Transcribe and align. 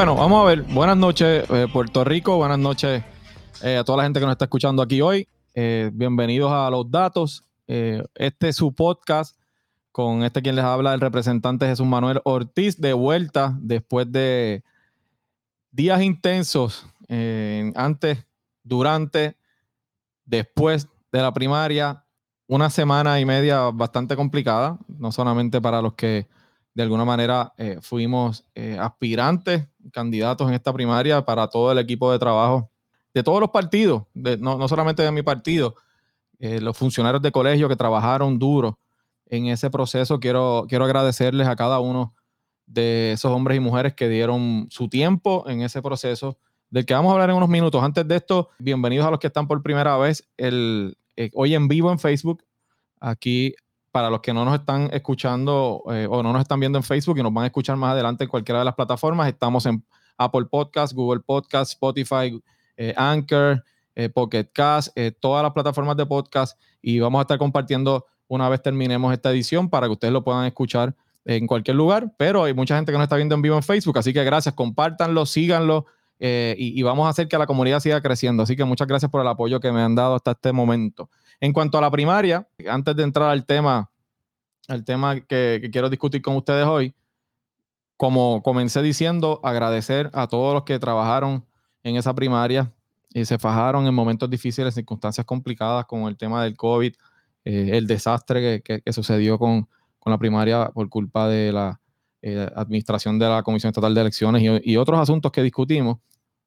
Bueno, 0.00 0.14
vamos 0.14 0.42
a 0.42 0.48
ver. 0.48 0.62
Buenas 0.62 0.96
noches, 0.96 1.44
eh, 1.50 1.68
Puerto 1.70 2.04
Rico. 2.04 2.38
Buenas 2.38 2.58
noches 2.58 3.04
eh, 3.62 3.76
a 3.76 3.84
toda 3.84 3.98
la 3.98 4.04
gente 4.04 4.18
que 4.18 4.24
nos 4.24 4.32
está 4.32 4.46
escuchando 4.46 4.80
aquí 4.80 5.02
hoy. 5.02 5.28
Eh, 5.52 5.90
bienvenidos 5.92 6.50
a 6.50 6.70
Los 6.70 6.90
Datos. 6.90 7.44
este 7.66 8.48
es 8.48 8.56
su 8.56 8.72
podcast 8.74 9.36
con 9.92 10.22
este 10.22 10.40
quien 10.40 10.56
les 10.56 10.64
habla, 10.64 10.94
el 10.94 11.02
representante 11.02 11.66
Jesús 11.66 11.86
Manuel 11.86 12.22
Ortiz, 12.24 12.80
de 12.80 12.94
vuelta 12.94 13.54
después 13.60 14.10
de 14.10 14.64
días 15.70 16.00
intensos, 16.00 16.86
antes, 17.74 18.26
durante, 18.62 19.36
después 20.24 20.88
de 21.12 21.20
la 21.20 21.34
primaria, 21.34 22.06
una 22.46 22.70
semana 22.70 23.20
y 23.20 23.26
media 23.26 23.70
bastante 23.70 24.16
complicada, 24.16 24.78
no 24.88 25.12
solamente 25.12 25.60
para 25.60 25.82
los 25.82 25.92
que 25.92 26.26
de 26.74 26.82
alguna 26.82 27.04
manera 27.04 27.52
eh, 27.56 27.78
fuimos 27.80 28.44
eh, 28.54 28.76
aspirantes, 28.78 29.66
candidatos 29.92 30.48
en 30.48 30.54
esta 30.54 30.72
primaria 30.72 31.24
para 31.24 31.48
todo 31.48 31.72
el 31.72 31.78
equipo 31.78 32.10
de 32.12 32.18
trabajo 32.18 32.70
de 33.12 33.24
todos 33.24 33.40
los 33.40 33.50
partidos, 33.50 34.04
no, 34.14 34.68
solamente 34.68 35.02
de 35.02 35.10
mi 35.10 35.22
partido, 35.22 35.74
eh, 36.38 36.60
los 36.60 36.76
funcionarios 36.76 37.20
de 37.20 37.32
colegio 37.32 37.68
que 37.68 37.74
trabajaron 37.74 38.38
duro 38.38 38.78
en 39.26 39.46
ese 39.46 39.68
proceso. 39.68 40.20
Quiero, 40.20 40.64
quiero 40.68 40.84
agradecerles 40.84 41.48
a 41.48 41.56
cada 41.56 41.80
uno 41.80 42.14
de 42.66 43.10
esos 43.10 43.32
hombres 43.32 43.56
y 43.56 43.60
mujeres 43.60 43.94
que 43.94 44.08
dieron 44.08 44.68
su 44.70 44.88
tiempo 44.88 45.44
en 45.48 45.62
ese 45.62 45.82
proceso, 45.82 46.38
del 46.70 46.86
que 46.86 46.94
vamos 46.94 47.10
a 47.10 47.14
hablar 47.14 47.30
en 47.30 47.36
unos 47.36 47.48
minutos. 47.48 47.82
Antes 47.82 48.06
de 48.06 48.14
esto, 48.14 48.50
bienvenidos 48.60 49.04
a 49.04 49.10
los 49.10 49.18
que 49.18 49.26
están 49.26 49.48
por 49.48 49.60
primera 49.60 49.96
vez 49.96 50.28
hoy 50.38 51.54
en 51.56 51.66
vivo 51.66 51.90
en 51.90 51.98
Facebook. 51.98 52.44
Aquí 53.00 53.56
para 53.92 54.10
los 54.10 54.20
que 54.20 54.32
no 54.32 54.44
nos 54.44 54.54
están 54.60 54.88
escuchando 54.92 55.82
eh, 55.90 56.06
o 56.08 56.22
no 56.22 56.32
nos 56.32 56.42
están 56.42 56.60
viendo 56.60 56.78
en 56.78 56.84
Facebook 56.84 57.18
y 57.18 57.22
nos 57.22 57.32
van 57.32 57.44
a 57.44 57.46
escuchar 57.46 57.76
más 57.76 57.92
adelante 57.92 58.24
en 58.24 58.30
cualquiera 58.30 58.60
de 58.60 58.64
las 58.64 58.74
plataformas, 58.74 59.28
estamos 59.28 59.66
en 59.66 59.84
Apple 60.16 60.44
Podcast, 60.50 60.92
Google 60.92 61.20
Podcast, 61.20 61.72
Spotify, 61.72 62.40
eh, 62.76 62.94
Anchor, 62.96 63.64
eh, 63.94 64.08
Pocket 64.08 64.48
Cast, 64.52 64.96
todas 65.18 65.42
las 65.42 65.52
plataformas 65.52 65.96
de 65.96 66.06
podcast 66.06 66.58
y 66.80 67.00
vamos 67.00 67.18
a 67.18 67.22
estar 67.22 67.38
compartiendo 67.38 68.06
una 68.28 68.48
vez 68.48 68.62
terminemos 68.62 69.12
esta 69.12 69.30
edición 69.30 69.68
para 69.68 69.86
que 69.86 69.92
ustedes 69.92 70.12
lo 70.12 70.22
puedan 70.22 70.46
escuchar 70.46 70.94
en 71.24 71.46
cualquier 71.46 71.76
lugar, 71.76 72.12
pero 72.16 72.44
hay 72.44 72.54
mucha 72.54 72.76
gente 72.76 72.92
que 72.92 72.98
nos 72.98 73.04
está 73.04 73.16
viendo 73.16 73.34
en 73.34 73.42
vivo 73.42 73.56
en 73.56 73.62
Facebook, 73.62 73.98
así 73.98 74.12
que 74.12 74.22
gracias, 74.22 74.54
compártanlo, 74.54 75.26
síganlo 75.26 75.86
y, 76.18 76.78
y 76.78 76.82
vamos 76.82 77.06
a 77.06 77.10
hacer 77.10 77.28
que 77.28 77.38
la 77.38 77.46
comunidad 77.46 77.80
siga 77.80 78.00
creciendo. 78.02 78.42
Así 78.42 78.54
que 78.54 78.64
muchas 78.64 78.86
gracias 78.86 79.10
por 79.10 79.22
el 79.22 79.26
apoyo 79.28 79.58
que 79.58 79.72
me 79.72 79.80
han 79.80 79.94
dado 79.94 80.14
hasta 80.14 80.32
este 80.32 80.52
momento. 80.52 81.08
En 81.40 81.54
cuanto 81.54 81.78
a 81.78 81.80
la 81.80 81.90
primaria, 81.90 82.46
antes 82.68 82.94
de 82.94 83.02
entrar 83.02 83.30
al 83.30 83.46
tema, 83.46 83.90
al 84.68 84.84
tema 84.84 85.20
que, 85.20 85.70
quiero 85.72 85.88
discutir 85.88 86.20
con 86.20 86.36
ustedes 86.36 86.66
hoy, 86.66 86.94
como 87.96 88.42
comencé 88.42 88.82
diciendo, 88.82 89.40
agradecer 89.42 90.10
a 90.12 90.26
todos 90.26 90.52
los 90.52 90.64
que 90.64 90.78
trabajaron 90.78 91.46
en 91.82 91.96
esa 91.96 92.14
primaria 92.14 92.72
y 93.12 93.24
se 93.24 93.38
fajaron 93.38 93.86
en 93.86 93.94
momentos 93.94 94.28
difíciles, 94.28 94.74
circunstancias 94.74 95.26
complicadas 95.26 95.86
con 95.86 96.02
el 96.02 96.16
tema 96.16 96.44
del 96.44 96.56
COVID, 96.56 96.94
eh, 97.44 97.70
el 97.72 97.86
desastre 97.86 98.62
que, 98.62 98.82
sucedió 98.92 99.38
con, 99.38 99.66
la 100.04 100.18
primaria 100.18 100.70
por 100.70 100.88
culpa 100.88 101.28
de 101.28 101.52
la 101.52 101.80
eh, 102.20 102.50
administración 102.54 103.18
de 103.18 103.28
la 103.28 103.42
Comisión 103.42 103.70
Estatal 103.70 103.94
de 103.94 104.00
Elecciones 104.00 104.42
y, 104.62 104.76
otros 104.76 105.00
asuntos 105.00 105.32
que 105.32 105.42
discutimos 105.42 105.98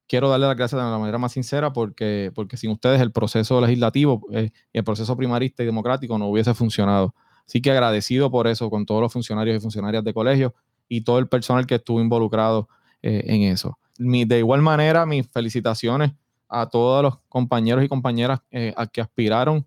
quiero 0.06 0.28
darle 0.28 0.46
las 0.46 0.56
gracias 0.56 0.82
de 0.82 0.90
la 0.90 0.98
manera 0.98 1.18
más 1.18 1.32
sincera 1.32 1.72
porque, 1.72 2.30
porque 2.34 2.56
sin 2.56 2.70
ustedes 2.70 3.00
el 3.00 3.12
proceso 3.12 3.60
legislativo 3.60 4.26
eh, 4.32 4.50
y 4.72 4.78
el 4.78 4.84
proceso 4.84 5.16
primarista 5.16 5.62
y 5.62 5.66
democrático 5.66 6.18
no 6.18 6.28
hubiese 6.28 6.54
funcionado. 6.54 7.14
Así 7.46 7.60
que 7.60 7.70
agradecido 7.70 8.30
por 8.30 8.46
eso 8.46 8.70
con 8.70 8.86
todos 8.86 9.00
los 9.00 9.12
funcionarios 9.12 9.56
y 9.56 9.60
funcionarias 9.60 10.04
de 10.04 10.14
colegio 10.14 10.54
y 10.88 11.02
todo 11.02 11.18
el 11.18 11.28
personal 11.28 11.66
que 11.66 11.76
estuvo 11.76 12.00
involucrado 12.00 12.68
eh, 13.02 13.22
en 13.26 13.42
eso. 13.42 13.78
de 13.98 14.38
igual 14.38 14.62
manera, 14.62 15.06
mis 15.06 15.28
felicitaciones 15.28 16.12
a 16.48 16.68
todos 16.68 17.02
los 17.02 17.18
compañeros 17.28 17.84
y 17.84 17.88
compañeras 17.88 18.40
eh, 18.50 18.72
a 18.76 18.86
que 18.86 19.00
aspiraron 19.00 19.66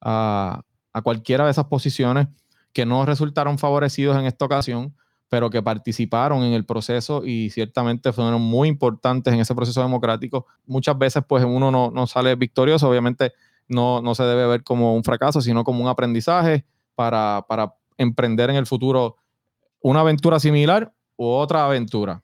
a, 0.00 0.62
a 0.92 1.02
cualquiera 1.02 1.44
de 1.44 1.50
esas 1.50 1.66
posiciones 1.66 2.28
que 2.72 2.86
no 2.86 3.04
resultaron 3.04 3.58
favorecidos 3.58 4.16
en 4.16 4.26
esta 4.26 4.44
ocasión 4.44 4.94
pero 5.30 5.48
que 5.48 5.62
participaron 5.62 6.42
en 6.42 6.52
el 6.54 6.66
proceso 6.66 7.24
y 7.24 7.50
ciertamente 7.50 8.12
fueron 8.12 8.42
muy 8.42 8.68
importantes 8.68 9.32
en 9.32 9.38
ese 9.38 9.54
proceso 9.54 9.80
democrático. 9.80 10.46
Muchas 10.66 10.98
veces 10.98 11.22
pues 11.26 11.44
uno 11.44 11.70
no, 11.70 12.06
sale 12.08 12.34
victorioso, 12.34 12.90
obviamente 12.90 13.32
no, 13.68 14.02
no, 14.02 14.16
se 14.16 14.24
debe 14.24 14.48
ver 14.48 14.64
como 14.64 14.92
un 14.92 15.04
fracaso, 15.04 15.40
sino 15.40 15.62
como 15.62 15.84
un 15.84 15.88
aprendizaje 15.88 16.64
para, 16.96 17.46
emprender 17.96 18.50
en 18.50 18.56
el 18.56 18.66
futuro 18.66 19.18
una 19.80 20.00
aventura 20.00 20.40
similar 20.40 20.92
u 21.16 21.26
otra 21.26 21.66
aventura, 21.66 22.22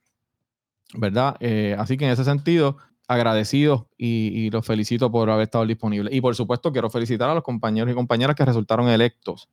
¿verdad? 0.94 1.36
Eh, 1.38 1.76
así 1.78 1.96
que 1.96 2.06
en 2.06 2.10
ese 2.10 2.24
sentido, 2.24 2.78
agradecido 3.06 3.86
y, 3.96 4.32
y, 4.34 4.50
los 4.50 4.66
felicito 4.66 5.12
por 5.12 5.30
haber 5.30 5.44
estado 5.44 5.64
disponible. 5.64 6.10
Y 6.12 6.20
por 6.20 6.34
supuesto 6.34 6.72
quiero 6.72 6.90
felicitar 6.90 7.30
a 7.30 7.34
los 7.34 7.44
compañeros 7.44 7.92
y 7.92 7.94
compañeras 7.94 8.34
que 8.34 8.44
resultaron 8.44 8.88
electos 8.88 9.48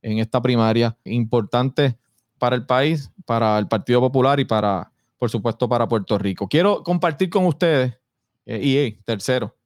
en 0.00 0.20
esta 0.20 0.40
primaria 0.40 0.96
importante 1.04 1.98
para 2.38 2.56
el 2.56 2.66
país, 2.66 3.10
para 3.24 3.58
el 3.58 3.68
Partido 3.68 4.00
Popular 4.00 4.40
y 4.40 4.44
para, 4.44 4.90
por 5.18 5.30
supuesto, 5.30 5.68
para 5.68 5.88
Puerto 5.88 6.18
Rico. 6.18 6.48
Quiero 6.48 6.82
compartir 6.82 7.30
con 7.30 7.46
ustedes, 7.46 7.94
eh, 8.46 8.60
y 8.62 9.02
tercero, 9.02 9.56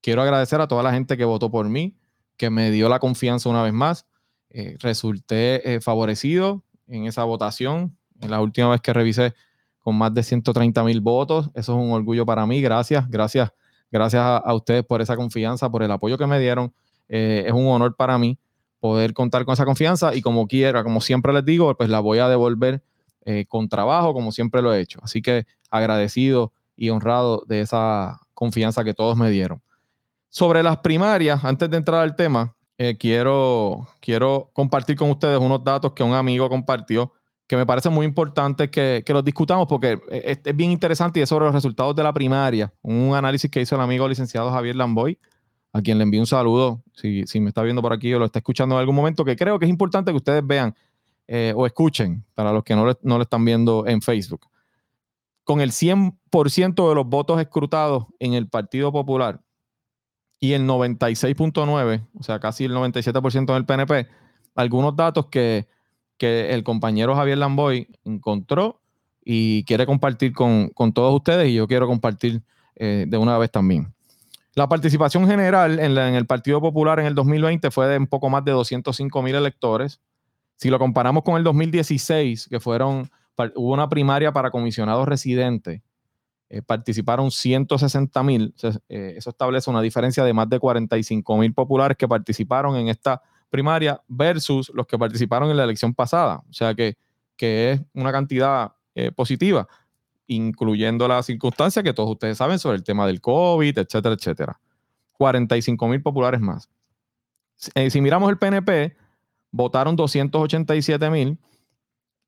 quiero 0.00 0.22
agradecer 0.22 0.60
a 0.60 0.68
toda 0.68 0.82
la 0.82 0.92
gente 0.92 1.16
que 1.16 1.24
votó 1.24 1.50
por 1.50 1.68
mí, 1.68 1.96
que 2.36 2.50
me 2.50 2.70
dio 2.70 2.88
la 2.88 2.98
confianza 2.98 3.48
una 3.48 3.62
vez 3.62 3.72
más. 3.72 4.06
Eh, 4.50 4.76
resulté 4.80 5.74
eh, 5.74 5.80
favorecido 5.80 6.62
en 6.86 7.06
esa 7.06 7.24
votación, 7.24 7.96
en 8.20 8.30
la 8.30 8.40
última 8.40 8.70
vez 8.70 8.80
que 8.80 8.92
revisé 8.92 9.34
con 9.80 9.96
más 9.96 10.14
de 10.14 10.22
130 10.22 10.82
mil 10.84 11.00
votos. 11.00 11.50
Eso 11.54 11.78
es 11.78 11.84
un 11.84 11.92
orgullo 11.92 12.24
para 12.24 12.46
mí. 12.46 12.60
Gracias, 12.62 13.08
gracias, 13.08 13.52
gracias 13.90 14.22
a, 14.22 14.54
ustedes 14.54 14.84
por 14.84 15.02
esa 15.02 15.16
confianza, 15.16 15.70
por 15.70 15.82
el 15.82 15.90
apoyo 15.90 16.16
que 16.16 16.26
me 16.26 16.38
dieron. 16.38 16.72
es 17.08 17.52
un 17.52 17.66
honor 17.66 17.94
para 17.96 18.16
mí 18.16 18.38
poder 18.84 19.14
contar 19.14 19.46
con 19.46 19.54
esa 19.54 19.64
confianza 19.64 20.14
y 20.14 20.20
como 20.20 20.46
quiera, 20.46 20.84
como 20.84 21.00
siempre 21.00 21.32
les 21.32 21.42
digo, 21.42 21.74
pues 21.74 21.88
la 21.88 22.00
voy 22.00 22.18
a 22.18 22.28
devolver 22.28 22.82
eh, 23.24 23.46
con 23.48 23.70
trabajo, 23.70 24.12
como 24.12 24.30
siempre 24.30 24.60
lo 24.60 24.74
he 24.74 24.80
hecho. 24.82 25.00
Así 25.02 25.22
que 25.22 25.46
agradecido 25.70 26.52
y 26.76 26.90
honrado 26.90 27.44
de 27.48 27.62
esa 27.62 28.20
confianza 28.34 28.84
que 28.84 28.92
todos 28.92 29.16
me 29.16 29.30
dieron. 29.30 29.62
Sobre 30.28 30.62
las 30.62 30.80
primarias, 30.80 31.42
antes 31.46 31.70
de 31.70 31.78
entrar 31.78 32.02
al 32.02 32.14
tema, 32.14 32.54
eh, 32.76 32.94
quiero, 32.98 33.88
quiero 34.00 34.50
compartir 34.52 34.96
con 34.96 35.08
ustedes 35.08 35.38
unos 35.38 35.64
datos 35.64 35.94
que 35.94 36.02
un 36.02 36.12
amigo 36.12 36.50
compartió 36.50 37.10
que 37.46 37.56
me 37.56 37.64
parece 37.64 37.88
muy 37.88 38.04
importante 38.04 38.68
que, 38.68 39.02
que 39.06 39.14
los 39.14 39.24
discutamos 39.24 39.66
porque 39.66 39.98
es, 40.10 40.40
es, 40.44 40.56
bien 40.56 40.70
interesante 40.70 41.20
y 41.20 41.22
es 41.22 41.28
sobre 41.30 41.46
los 41.46 41.54
resultados 41.54 41.96
de 41.96 42.02
la 42.02 42.12
primaria. 42.12 42.70
Un 42.82 43.14
análisis 43.14 43.50
que 43.50 43.62
hizo 43.62 43.76
el 43.76 43.80
amigo 43.80 44.06
licenciado 44.06 44.50
Javier 44.50 44.76
Lamboy 44.76 45.18
a 45.74 45.82
quien 45.82 45.98
le 45.98 46.04
envío 46.04 46.20
un 46.20 46.26
saludo, 46.26 46.82
si, 46.94 47.24
me 47.40 47.48
está 47.48 47.62
viendo 47.62 47.82
por 47.82 47.92
aquí 47.92 48.14
o 48.14 48.20
lo 48.20 48.26
está 48.26 48.38
escuchando 48.38 48.76
en 48.76 48.78
algún 48.78 48.94
momento, 48.94 49.24
que 49.24 49.34
creo 49.34 49.58
que 49.58 49.66
es 49.66 49.70
importante 49.70 50.12
que 50.12 50.16
ustedes 50.16 50.46
vean 50.46 50.72
eh, 51.26 51.52
o 51.56 51.66
escuchen, 51.66 52.24
para 52.34 52.52
los 52.52 52.62
que 52.62 52.76
no, 52.76 52.84
lo 52.84 53.22
están 53.22 53.44
viendo 53.44 53.84
en 53.88 54.00
Facebook. 54.00 54.46
Con 55.42 55.60
el 55.60 55.72
100% 55.72 56.88
de 56.88 56.94
los 56.94 57.06
votos 57.06 57.40
escrutados 57.40 58.06
en 58.20 58.34
el 58.34 58.48
Partido 58.48 58.92
Popular 58.92 59.40
y 60.38 60.52
el 60.52 60.62
96.9, 60.62 62.06
o 62.20 62.22
sea, 62.22 62.38
casi 62.38 62.66
el 62.66 62.72
97% 62.72 63.50
en 63.50 63.56
el 63.56 63.66
PNP, 63.66 64.08
algunos 64.54 64.94
datos 64.94 65.26
que, 65.26 65.66
el 66.20 66.64
compañero 66.64 67.14
Javier 67.14 67.36
Lamboy 67.36 67.86
encontró 68.04 68.80
y 69.22 69.64
quiere 69.64 69.84
compartir 69.84 70.32
con, 70.32 70.72
todos 70.94 71.14
ustedes 71.14 71.50
y 71.50 71.54
yo 71.54 71.68
quiero 71.68 71.86
compartir 71.86 72.42
eh, 72.76 73.04
de 73.06 73.18
una 73.18 73.36
vez 73.36 73.50
también. 73.50 73.93
La 74.54 74.68
participación 74.68 75.26
general 75.26 75.80
en, 75.80 75.98
el 75.98 76.26
Partido 76.26 76.60
Popular 76.60 77.00
en 77.00 77.06
el 77.06 77.14
2020 77.14 77.70
fue 77.72 77.88
de 77.88 77.98
un 77.98 78.06
poco 78.06 78.30
más 78.30 78.44
de 78.44 78.52
205 78.52 79.22
mil 79.22 79.34
electores. 79.34 80.00
Si 80.56 80.70
lo 80.70 80.78
comparamos 80.78 81.24
con 81.24 81.36
el 81.36 81.42
2016, 81.42 82.46
que 82.48 82.60
fueron, 82.60 83.10
hubo 83.56 83.72
una 83.72 83.88
primaria 83.88 84.32
para 84.32 84.52
comisionados 84.52 85.08
residentes, 85.08 85.82
eh, 86.48 86.62
participaron 86.62 87.32
160 87.32 88.22
mil. 88.22 88.54
Eh, 88.88 89.14
eso 89.16 89.30
establece 89.30 89.70
una 89.70 89.82
diferencia 89.82 90.22
de 90.22 90.32
más 90.32 90.48
de 90.48 90.60
45 90.60 91.36
mil 91.36 91.52
populares 91.52 91.96
que 91.96 92.06
participaron 92.06 92.76
en 92.76 92.88
esta 92.88 93.20
primaria 93.50 94.00
versus 94.06 94.70
los 94.72 94.86
que 94.86 94.96
participaron 94.96 95.50
en 95.50 95.56
la 95.56 95.64
elección 95.64 95.94
pasada. 95.94 96.44
O 96.48 96.52
sea 96.52 96.74
que, 96.74 96.96
que 97.36 97.72
es 97.72 97.80
una 97.92 98.12
cantidad 98.12 98.72
eh, 98.94 99.10
positiva 99.10 99.66
incluyendo 100.26 101.06
la 101.08 101.22
circunstancia 101.22 101.82
que 101.82 101.92
todos 101.92 102.10
ustedes 102.10 102.38
saben 102.38 102.58
sobre 102.58 102.76
el 102.76 102.84
tema 102.84 103.06
del 103.06 103.20
COVID, 103.20 103.78
etcétera, 103.78 104.14
etcétera. 104.14 104.60
45 105.12 105.88
mil 105.88 106.02
populares 106.02 106.40
más. 106.40 106.68
Eh, 107.74 107.90
si 107.90 108.00
miramos 108.00 108.30
el 108.30 108.38
PNP, 108.38 108.96
votaron 109.50 109.96
287 109.96 111.10
mil, 111.10 111.38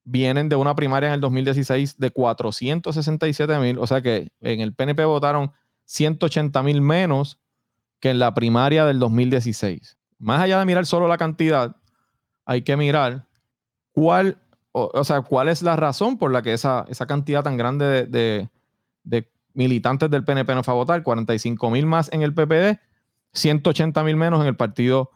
vienen 0.05 0.49
de 0.49 0.57
una 0.57 0.75
primaria 0.75 1.09
en 1.09 1.15
el 1.15 1.21
2016 1.21 1.99
de 1.99 2.11
467 2.11 3.59
mil, 3.59 3.79
o 3.79 3.87
sea 3.87 4.01
que 4.01 4.29
en 4.41 4.61
el 4.61 4.73
PNP 4.73 5.05
votaron 5.05 5.53
180 5.85 6.63
mil 6.63 6.81
menos 6.81 7.39
que 8.01 8.11
en 8.11 8.19
la 8.19 8.35
primaria 8.35 8.85
del 8.85 8.99
2016. 8.99 9.97
Más 10.19 10.41
allá 10.41 10.59
de 10.59 10.65
mirar 10.65 10.87
solo 10.87 11.09
la 11.09 11.19
cantidad, 11.19 11.77
hay 12.45 12.63
que 12.63 12.77
mirar 12.77 13.27
cuál 13.93 14.39
o, 14.79 15.05
sea, 15.05 15.23
cuál 15.23 15.49
es 15.49 15.63
la 15.63 15.75
razón 15.75 16.19
por 16.19 16.31
la 16.31 16.43
que 16.43 16.53
esa, 16.53 16.85
esa 16.89 17.07
cantidad 17.07 17.43
tan 17.43 17.57
grande 17.57 18.07
de, 18.07 18.49
militantes 19.55 20.11
del 20.11 20.23
PNP 20.23 20.55
no 20.55 20.63
fue 20.63 20.75
a 20.75 20.77
votar, 20.77 21.03
45 21.03 21.71
mil 21.71 21.87
más 21.87 22.13
en 22.13 22.21
el 22.21 22.35
PPD, 22.35 22.79
180 23.33 24.05
mil 24.05 24.17
menos 24.17 24.43
en 24.43 24.49
el 24.49 24.57
Partido 24.57 25.11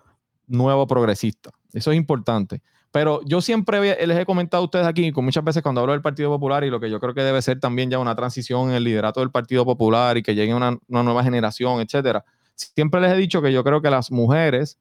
Nuevo 0.46 0.86
Progresista. 0.86 1.50
Eso 1.74 1.90
es 1.90 1.98
importante. 1.98 2.62
Pero 2.90 3.20
yo 3.26 3.42
siempre 3.42 4.06
les 4.06 4.18
he 4.18 4.24
comentado 4.24 4.62
a 4.62 4.64
ustedes 4.64 4.86
aquí, 4.86 5.12
con 5.12 5.26
muchas 5.26 5.44
veces 5.44 5.62
cuando 5.62 5.82
hablo 5.82 5.92
del 5.92 6.00
Partido 6.00 6.30
Popular 6.30 6.64
y 6.64 6.70
lo 6.70 6.80
que 6.80 6.88
yo 6.88 6.98
creo 6.98 7.12
que 7.12 7.22
debe 7.22 7.42
ser 7.42 7.60
también 7.60 7.90
ya 7.90 7.98
una 7.98 8.16
transición 8.16 8.70
en 8.70 8.76
el 8.76 8.84
liderato 8.84 9.20
del 9.20 9.30
Partido 9.30 9.66
Popular 9.66 10.16
y 10.16 10.22
que 10.22 10.34
llegue 10.34 10.54
una, 10.54 10.78
una 10.88 11.02
nueva 11.02 11.22
generación, 11.22 11.82
etcétera. 11.82 12.24
Siempre 12.54 13.02
les 13.02 13.12
he 13.12 13.16
dicho 13.16 13.42
que 13.42 13.52
yo 13.52 13.62
creo 13.62 13.82
que 13.82 13.90
las 13.90 14.10
mujeres 14.10 14.78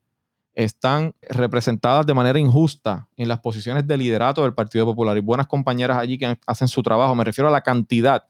están 0.53 1.13
representadas 1.21 2.05
de 2.05 2.13
manera 2.13 2.39
injusta 2.39 3.07
en 3.15 3.27
las 3.27 3.39
posiciones 3.39 3.87
de 3.87 3.97
liderato 3.97 4.43
del 4.43 4.53
Partido 4.53 4.85
Popular 4.85 5.17
y 5.17 5.21
buenas 5.21 5.47
compañeras 5.47 5.97
allí 5.97 6.17
que 6.17 6.37
hacen 6.45 6.67
su 6.67 6.83
trabajo. 6.83 7.15
Me 7.15 7.23
refiero 7.23 7.47
a 7.47 7.51
la 7.51 7.61
cantidad. 7.61 8.25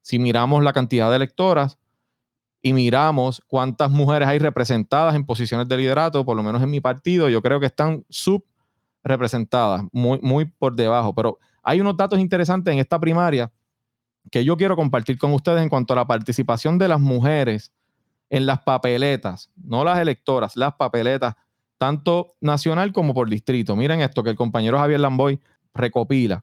Si 0.00 0.18
miramos 0.18 0.62
la 0.62 0.72
cantidad 0.72 1.10
de 1.10 1.16
electoras 1.16 1.78
y 2.62 2.72
miramos 2.72 3.42
cuántas 3.46 3.90
mujeres 3.90 4.28
hay 4.28 4.38
representadas 4.38 5.14
en 5.14 5.26
posiciones 5.26 5.68
de 5.68 5.76
liderato, 5.76 6.24
por 6.24 6.36
lo 6.36 6.42
menos 6.42 6.62
en 6.62 6.70
mi 6.70 6.80
partido, 6.80 7.28
yo 7.28 7.42
creo 7.42 7.60
que 7.60 7.66
están 7.66 8.04
subrepresentadas, 8.08 9.82
muy, 9.92 10.18
muy 10.22 10.46
por 10.46 10.74
debajo. 10.74 11.14
Pero 11.14 11.38
hay 11.62 11.80
unos 11.80 11.96
datos 11.96 12.18
interesantes 12.18 12.72
en 12.72 12.78
esta 12.78 12.98
primaria 12.98 13.52
que 14.30 14.44
yo 14.44 14.56
quiero 14.56 14.76
compartir 14.76 15.18
con 15.18 15.32
ustedes 15.32 15.62
en 15.62 15.68
cuanto 15.68 15.92
a 15.92 15.96
la 15.96 16.06
participación 16.06 16.78
de 16.78 16.88
las 16.88 17.00
mujeres 17.00 17.72
en 18.30 18.46
las 18.46 18.62
papeletas, 18.62 19.50
no 19.56 19.84
las 19.84 19.98
electoras, 19.98 20.56
las 20.56 20.74
papeletas 20.74 21.34
tanto 21.84 22.34
nacional 22.40 22.94
como 22.94 23.12
por 23.12 23.28
distrito. 23.28 23.76
Miren 23.76 24.00
esto 24.00 24.22
que 24.22 24.30
el 24.30 24.36
compañero 24.36 24.78
Javier 24.78 25.00
Lamboy 25.00 25.38
recopila. 25.74 26.42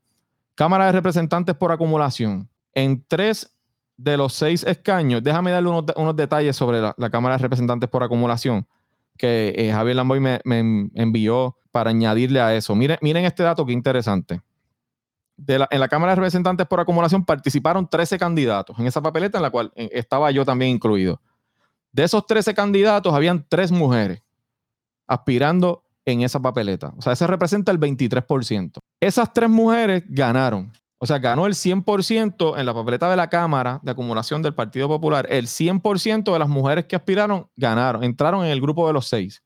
Cámara 0.53 0.85
de 0.85 0.91
Representantes 0.91 1.55
por 1.55 1.71
acumulación. 1.71 2.47
En 2.75 3.03
tres 3.07 3.51
de 3.97 4.17
los 4.17 4.33
seis 4.33 4.63
escaños, 4.63 5.23
déjame 5.23 5.49
darle 5.49 5.69
unos, 5.69 6.15
detalles 6.15 6.55
sobre 6.55 6.79
la, 6.79 7.09
Cámara 7.09 7.37
de 7.37 7.41
Representantes 7.41 7.89
por 7.89 8.03
acumulación 8.03 8.67
que 9.17 9.55
eh, 9.57 9.71
Javier 9.71 9.95
Lamboy 9.95 10.19
me, 10.19 10.41
envió 10.93 11.57
para 11.71 11.89
añadirle 11.89 12.39
a 12.39 12.55
eso. 12.55 12.75
Miren, 12.75 12.99
miren 13.01 13.25
este 13.25 13.41
dato 13.41 13.65
que 13.65 13.73
interesante. 13.73 14.41
en 15.47 15.79
la 15.79 15.87
Cámara 15.87 16.11
de 16.11 16.17
Representantes 16.17 16.67
por 16.67 16.79
acumulación 16.79 17.25
participaron 17.25 17.89
13 17.89 18.19
candidatos 18.19 18.77
en 18.77 18.85
esa 18.85 19.01
papeleta 19.01 19.39
en 19.39 19.41
la 19.41 19.49
cual 19.49 19.71
eh, 19.75 19.89
estaba 19.91 20.29
yo 20.29 20.45
también 20.45 20.69
incluido. 20.69 21.19
De 21.91 22.03
esos 22.03 22.27
13 22.27 22.53
candidatos, 22.53 23.11
habían 23.11 23.43
tres 23.49 23.71
mujeres 23.71 24.21
aspirando 25.11 25.83
en 26.05 26.21
esa 26.21 26.39
papeleta. 26.39 26.93
O 26.97 27.01
sea, 27.01 27.13
ese 27.13 27.27
representa 27.27 27.71
el 27.71 27.79
23%. 27.79 28.79
Esas 29.01 29.33
tres 29.33 29.49
mujeres 29.49 30.03
ganaron. 30.07 30.71
O 30.99 31.05
sea, 31.05 31.19
ganó 31.19 31.47
el 31.47 31.53
100% 31.53 32.57
en 32.57 32.65
la 32.65 32.73
papeleta 32.73 33.09
de 33.09 33.17
la 33.17 33.29
Cámara 33.29 33.79
de 33.83 33.91
Acumulación 33.91 34.41
del 34.41 34.53
Partido 34.53 34.87
Popular. 34.87 35.27
El 35.29 35.47
100% 35.47 36.31
de 36.31 36.39
las 36.39 36.47
mujeres 36.47 36.85
que 36.85 36.95
aspiraron 36.95 37.47
ganaron, 37.57 38.03
entraron 38.03 38.45
en 38.45 38.51
el 38.51 38.61
grupo 38.61 38.87
de 38.87 38.93
los 38.93 39.07
seis. 39.07 39.43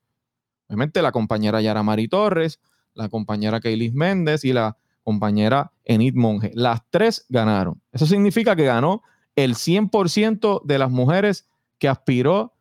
Obviamente 0.68 1.02
la 1.02 1.12
compañera 1.12 1.60
Yara 1.60 1.82
Mari 1.82 2.08
Torres, 2.08 2.60
la 2.94 3.08
compañera 3.08 3.60
Keilis 3.60 3.92
Méndez 3.92 4.44
y 4.44 4.52
la 4.52 4.76
compañera 5.02 5.72
Enid 5.84 6.14
Monge. 6.14 6.52
Las 6.54 6.82
tres 6.90 7.26
ganaron. 7.28 7.80
Eso 7.90 8.06
significa 8.06 8.54
que 8.54 8.64
ganó 8.64 9.02
el 9.34 9.54
100% 9.54 10.62
de 10.64 10.78
las 10.78 10.90
mujeres 10.90 11.48
que 11.78 11.88
aspiró 11.88 12.55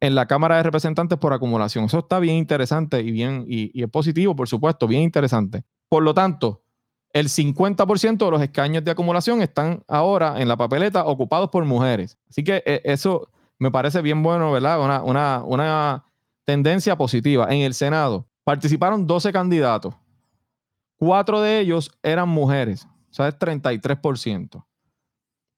en 0.00 0.14
la 0.14 0.26
Cámara 0.26 0.56
de 0.56 0.62
Representantes 0.62 1.18
por 1.18 1.32
acumulación. 1.32 1.84
Eso 1.84 2.00
está 2.00 2.18
bien 2.18 2.36
interesante 2.36 3.00
y 3.00 3.10
bien 3.10 3.44
y, 3.48 3.82
es 3.82 3.90
positivo, 3.90 4.36
por 4.36 4.48
supuesto, 4.48 4.86
bien 4.86 5.02
interesante. 5.02 5.64
Por 5.88 6.02
lo 6.02 6.14
tanto, 6.14 6.62
el 7.12 7.28
50% 7.28 8.24
de 8.24 8.30
los 8.30 8.42
escaños 8.42 8.84
de 8.84 8.90
acumulación 8.90 9.40
están 9.40 9.82
ahora 9.88 10.40
en 10.40 10.48
la 10.48 10.56
papeleta 10.56 11.04
ocupados 11.04 11.48
por 11.50 11.64
mujeres. 11.64 12.18
Así 12.28 12.44
que 12.44 12.62
eh, 12.66 12.82
eso 12.84 13.28
me 13.58 13.70
parece 13.70 14.02
bien 14.02 14.22
bueno, 14.22 14.52
¿verdad? 14.52 14.82
Una, 14.82 15.02
una, 15.02 15.42
una 15.44 16.04
tendencia 16.44 16.96
positiva. 16.96 17.46
En 17.50 17.62
el 17.62 17.72
Senado 17.72 18.26
participaron 18.44 19.06
12 19.06 19.32
candidatos. 19.32 19.94
Cuatro 20.98 21.40
de 21.40 21.60
ellos 21.60 21.90
eran 22.02 22.28
mujeres, 22.28 22.86
o 23.10 23.14
sea, 23.14 23.28
es 23.28 23.38
33%. 23.38 24.64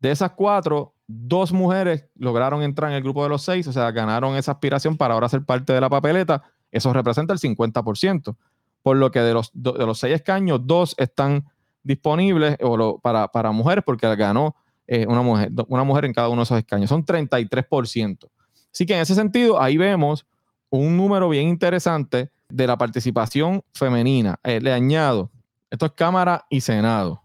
De 0.00 0.10
esas 0.10 0.32
cuatro, 0.32 0.94
dos 1.08 1.52
mujeres 1.52 2.04
lograron 2.14 2.62
entrar 2.62 2.90
en 2.90 2.96
el 2.96 3.02
grupo 3.02 3.22
de 3.22 3.30
los 3.30 3.42
seis, 3.42 3.66
o 3.66 3.72
sea, 3.72 3.90
ganaron 3.90 4.36
esa 4.36 4.52
aspiración 4.52 4.96
para 4.96 5.14
ahora 5.14 5.28
ser 5.28 5.42
parte 5.42 5.72
de 5.72 5.80
la 5.80 5.88
papeleta. 5.88 6.44
Eso 6.70 6.92
representa 6.92 7.32
el 7.32 7.40
50%. 7.40 8.36
Por 8.82 8.96
lo 8.96 9.10
que 9.10 9.20
de 9.20 9.34
los, 9.34 9.50
de 9.54 9.84
los 9.84 9.98
seis 9.98 10.14
escaños, 10.14 10.60
dos 10.64 10.94
están 10.98 11.46
disponibles 11.82 12.56
para, 13.02 13.52
mujeres 13.52 13.82
porque 13.84 14.14
ganó 14.14 14.54
eh, 14.86 15.06
una, 15.08 15.22
mujer, 15.22 15.50
una 15.66 15.82
mujer 15.82 16.04
en 16.04 16.12
cada 16.12 16.28
uno 16.28 16.42
de 16.42 16.44
esos 16.44 16.58
escaños. 16.58 16.90
Son 16.90 17.04
33%. 17.04 18.28
Así 18.72 18.86
que 18.86 18.94
en 18.94 19.00
ese 19.00 19.14
sentido, 19.14 19.60
ahí 19.60 19.78
vemos 19.78 20.26
un 20.70 20.96
número 20.96 21.28
bien 21.30 21.48
interesante 21.48 22.30
de 22.50 22.66
la 22.66 22.76
participación 22.76 23.62
femenina. 23.72 24.38
Eh, 24.44 24.60
le 24.60 24.72
añado, 24.72 25.30
esto 25.70 25.86
es 25.86 25.92
Cámara 25.92 26.44
y 26.50 26.60
Senado 26.60 27.22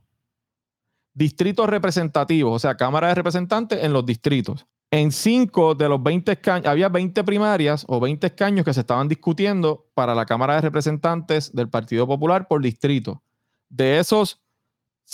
distritos 1.13 1.67
representativos, 1.67 2.55
o 2.55 2.59
sea, 2.59 2.75
Cámara 2.75 3.09
de 3.09 3.15
Representantes 3.15 3.83
en 3.83 3.93
los 3.93 4.05
distritos. 4.05 4.65
En 4.91 5.11
cinco 5.11 5.73
de 5.73 5.89
los 5.89 6.01
20 6.01 6.31
escaños, 6.31 6.67
había 6.67 6.87
20 6.87 7.23
primarias 7.23 7.83
o 7.87 7.99
20 7.99 8.27
escaños 8.27 8.63
que 8.63 8.73
se 8.73 8.81
estaban 8.81 9.07
discutiendo 9.07 9.87
para 9.95 10.13
la 10.13 10.25
Cámara 10.25 10.55
de 10.55 10.61
Representantes 10.61 11.51
del 11.51 11.69
Partido 11.69 12.05
Popular 12.05 12.47
por 12.47 12.61
distrito. 12.61 13.23
De 13.69 13.97
esos 13.97 14.39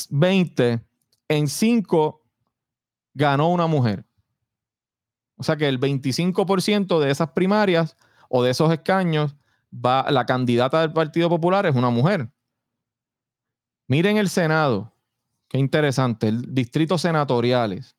20, 0.10 0.82
en 1.30 1.48
cinco 1.48 2.26
ganó 3.14 3.50
una 3.50 3.68
mujer. 3.68 4.06
O 5.38 5.44
sea 5.44 5.56
que 5.56 5.70
el 5.70 5.80
25% 5.80 7.00
de 7.00 7.12
esas 7.12 7.30
primarias 7.32 7.96
o 8.28 8.44
de 8.44 8.52
esos 8.52 8.72
escaños, 8.72 9.36
va, 9.74 10.12
la 10.12 10.26
candidata 10.26 10.82
del 10.82 10.92
Partido 10.92 11.30
Popular 11.30 11.66
es 11.66 11.76
una 11.76 11.90
mujer. 11.90 12.30
Miren 13.88 14.18
el 14.18 14.30
Senado. 14.30 14.94
Qué 15.50 15.58
interesante. 15.58 16.32
Distritos 16.48 17.02
senatoriales. 17.02 17.96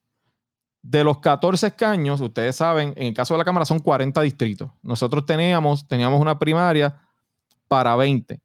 De 0.82 1.04
los 1.04 1.18
14 1.18 1.66
escaños, 1.66 2.20
ustedes 2.20 2.56
saben, 2.56 2.94
en 2.96 3.08
el 3.08 3.14
caso 3.14 3.34
de 3.34 3.38
la 3.38 3.44
Cámara 3.44 3.66
son 3.66 3.80
40 3.80 4.22
distritos. 4.22 4.70
Nosotros 4.82 5.26
teníamos, 5.26 5.86
teníamos 5.86 6.20
una 6.20 6.38
primaria 6.38 6.98
para 7.68 7.94
20. 7.96 8.40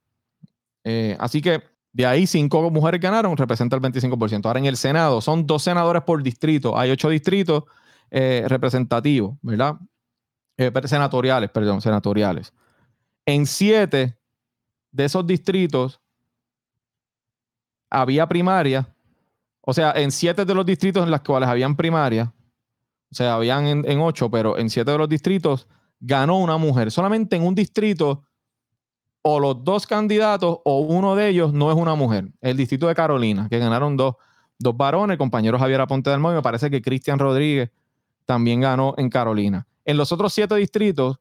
Eh, 0.84 1.16
así 1.18 1.40
que 1.40 1.62
de 1.92 2.04
ahí 2.04 2.26
cinco 2.26 2.70
mujeres 2.70 3.00
ganaron, 3.00 3.36
representa 3.36 3.76
el 3.76 3.82
25%. 3.82 4.44
Ahora 4.44 4.58
en 4.58 4.66
el 4.66 4.76
Senado 4.76 5.20
son 5.22 5.46
dos 5.46 5.62
senadores 5.62 6.02
por 6.02 6.22
distrito. 6.22 6.76
Hay 6.76 6.90
ocho 6.90 7.08
distritos 7.08 7.64
eh, 8.10 8.44
representativos, 8.48 9.36
¿verdad? 9.40 9.76
Eh, 10.58 10.70
senatoriales, 10.84 11.50
perdón, 11.50 11.80
senatoriales. 11.80 12.52
En 13.24 13.46
siete 13.46 14.18
de 14.92 15.04
esos 15.04 15.26
distritos 15.26 16.00
había 17.88 18.26
primaria 18.28 18.86
o 19.68 19.74
sea, 19.74 19.92
en 19.96 20.12
siete 20.12 20.44
de 20.44 20.54
los 20.54 20.64
distritos 20.64 21.04
en 21.04 21.10
los 21.10 21.20
cuales 21.22 21.48
habían 21.48 21.74
primaria, 21.74 22.32
o 23.10 23.14
sea, 23.14 23.34
habían 23.34 23.66
en, 23.66 24.00
ocho, 24.00 24.30
pero 24.30 24.56
en 24.56 24.70
siete 24.70 24.92
de 24.92 24.98
los 24.98 25.08
distritos 25.08 25.66
ganó 25.98 26.38
una 26.38 26.56
mujer. 26.56 26.92
Solamente 26.92 27.34
en 27.34 27.42
un 27.42 27.52
distrito, 27.56 28.22
o 29.22 29.40
los 29.40 29.64
dos 29.64 29.84
candidatos 29.88 30.60
o 30.64 30.80
uno 30.82 31.16
de 31.16 31.28
ellos 31.28 31.52
no 31.52 31.72
es 31.72 31.76
una 31.76 31.96
mujer. 31.96 32.28
El 32.40 32.56
distrito 32.56 32.86
de 32.86 32.94
Carolina, 32.94 33.48
que 33.50 33.58
ganaron 33.58 33.96
dos, 33.96 34.14
dos 34.56 34.76
varones, 34.76 35.14
el 35.14 35.18
compañero 35.18 35.58
Javier 35.58 35.80
Aponte 35.80 36.10
del 36.10 36.20
Moy, 36.20 36.36
me 36.36 36.42
parece 36.42 36.70
que 36.70 36.80
Cristian 36.80 37.18
Rodríguez 37.18 37.70
también 38.24 38.60
ganó 38.60 38.94
en 38.96 39.10
Carolina. 39.10 39.66
En 39.84 39.96
los 39.96 40.12
otros 40.12 40.32
siete 40.32 40.54
distritos, 40.54 41.18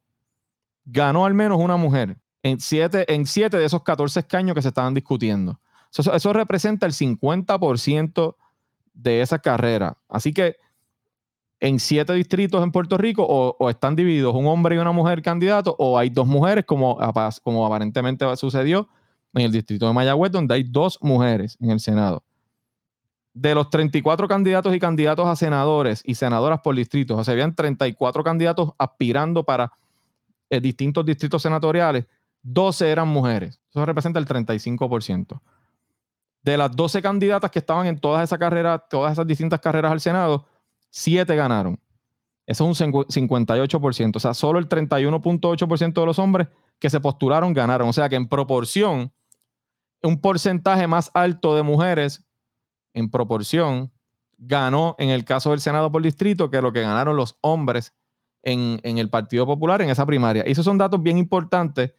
ganó 0.86 1.26
al 1.26 1.34
menos 1.34 1.58
una 1.60 1.78
mujer. 1.78 2.16
En 2.44 2.60
siete, 2.60 3.12
en 3.12 3.26
siete 3.26 3.58
de 3.58 3.66
esos 3.66 3.82
14 3.82 4.20
escaños 4.20 4.54
que 4.54 4.62
se 4.62 4.68
estaban 4.68 4.94
discutiendo. 4.94 5.60
Eso, 5.98 6.34
representa 6.34 6.86
el 6.86 6.94
50% 6.94 8.36
de 8.94 9.22
esa 9.22 9.40
carrera. 9.40 9.98
Así 10.10 10.34
que 10.34 10.58
en 11.62 11.80
siete 11.80 12.14
distritos 12.14 12.62
en 12.64 12.72
Puerto 12.72 12.98
Rico 12.98 13.26
o, 13.28 13.70
están 13.70 13.96
divididos 13.96 14.36
un 14.36 14.46
hombre 14.48 14.76
y 14.76 14.80
una 14.80 14.92
mujer 14.92 15.22
candidato 15.22 15.76
o 15.80 15.98
hay 15.98 16.10
dos 16.10 16.28
mujeres 16.28 16.66
como, 16.66 17.00
aparentemente 17.02 18.26
sucedió 18.36 18.90
en 19.34 19.44
el 19.44 19.52
distrito 19.52 19.88
de 19.88 19.94
Mayagüez 19.94 20.32
donde 20.32 20.56
hay 20.56 20.64
dos 20.64 21.00
mujeres 21.02 21.58
en 21.62 21.72
el 21.72 21.80
Senado. 21.80 22.24
De 23.34 23.56
los 23.56 23.70
34 23.70 24.28
candidatos 24.28 24.76
y 24.76 24.80
candidatos 24.80 25.28
a 25.28 25.36
senadores 25.36 26.02
y 26.06 26.16
senadoras 26.16 26.62
por 26.62 26.76
distritos, 26.76 27.20
o 27.20 27.24
sea, 27.24 27.34
habían 27.34 27.54
34 27.54 28.24
candidatos 28.24 28.72
aspirando 28.78 29.44
para 29.44 29.74
eh, 30.50 30.62
distintos 30.62 31.06
distritos 31.06 31.42
senatoriales, 31.42 32.06
12 32.44 32.90
eran 32.90 33.10
mujeres. 33.10 33.60
Eso 33.70 33.86
representa 33.86 34.20
el 34.20 34.26
35% 34.26 35.42
de 36.46 36.58
las 36.58 36.76
12 36.76 37.02
candidatas 37.02 37.50
que 37.50 37.58
estaban 37.58 37.88
en 37.88 37.98
todas 37.98 38.24
esas 38.24 38.38
carreras, 38.38 38.82
todas 38.88 39.14
esas 39.14 39.26
distintas 39.26 39.60
carreras 39.60 39.92
al 39.92 40.00
Senado, 40.00 40.46
7 40.92 41.36
ganaron. 41.36 41.80
Eso 42.46 42.70
es 42.70 42.82
un 42.82 42.92
58%. 42.92 44.16
O 44.16 44.20
sea, 44.20 44.36
solo 44.36 44.60
el 44.60 44.70
31.8% 44.70 45.94
de 45.94 46.06
los 46.06 46.20
hombres 46.20 46.48
que 46.78 46.92
se 46.92 47.00
postularon 47.00 47.52
ganaron. 47.52 47.90
O 47.90 47.94
sea 47.94 48.10
que 48.10 48.16
en 48.16 48.28
proporción, 48.28 49.12
un 50.04 50.22
porcentaje 50.22 50.86
más 50.86 51.10
alto 51.16 51.56
de 51.56 51.64
mujeres 51.64 52.24
en 52.94 53.10
proporción 53.10 53.92
ganó 54.38 54.96
en 55.00 55.10
el 55.10 55.26
caso 55.26 55.50
del 55.50 55.62
Senado 55.62 55.92
por 55.92 56.04
distrito 56.04 56.52
que 56.52 56.62
lo 56.62 56.72
que 56.72 56.82
ganaron 56.82 57.18
los 57.18 57.38
hombres 57.42 57.96
en, 58.44 58.80
el 58.84 59.10
Partido 59.10 59.48
Popular 59.48 59.82
en 59.82 59.90
esa 59.90 60.06
primaria. 60.06 60.44
Y 60.46 60.52
esos 60.52 60.66
son 60.66 60.78
datos 60.78 61.02
bien 61.02 61.18
importantes 61.18 61.94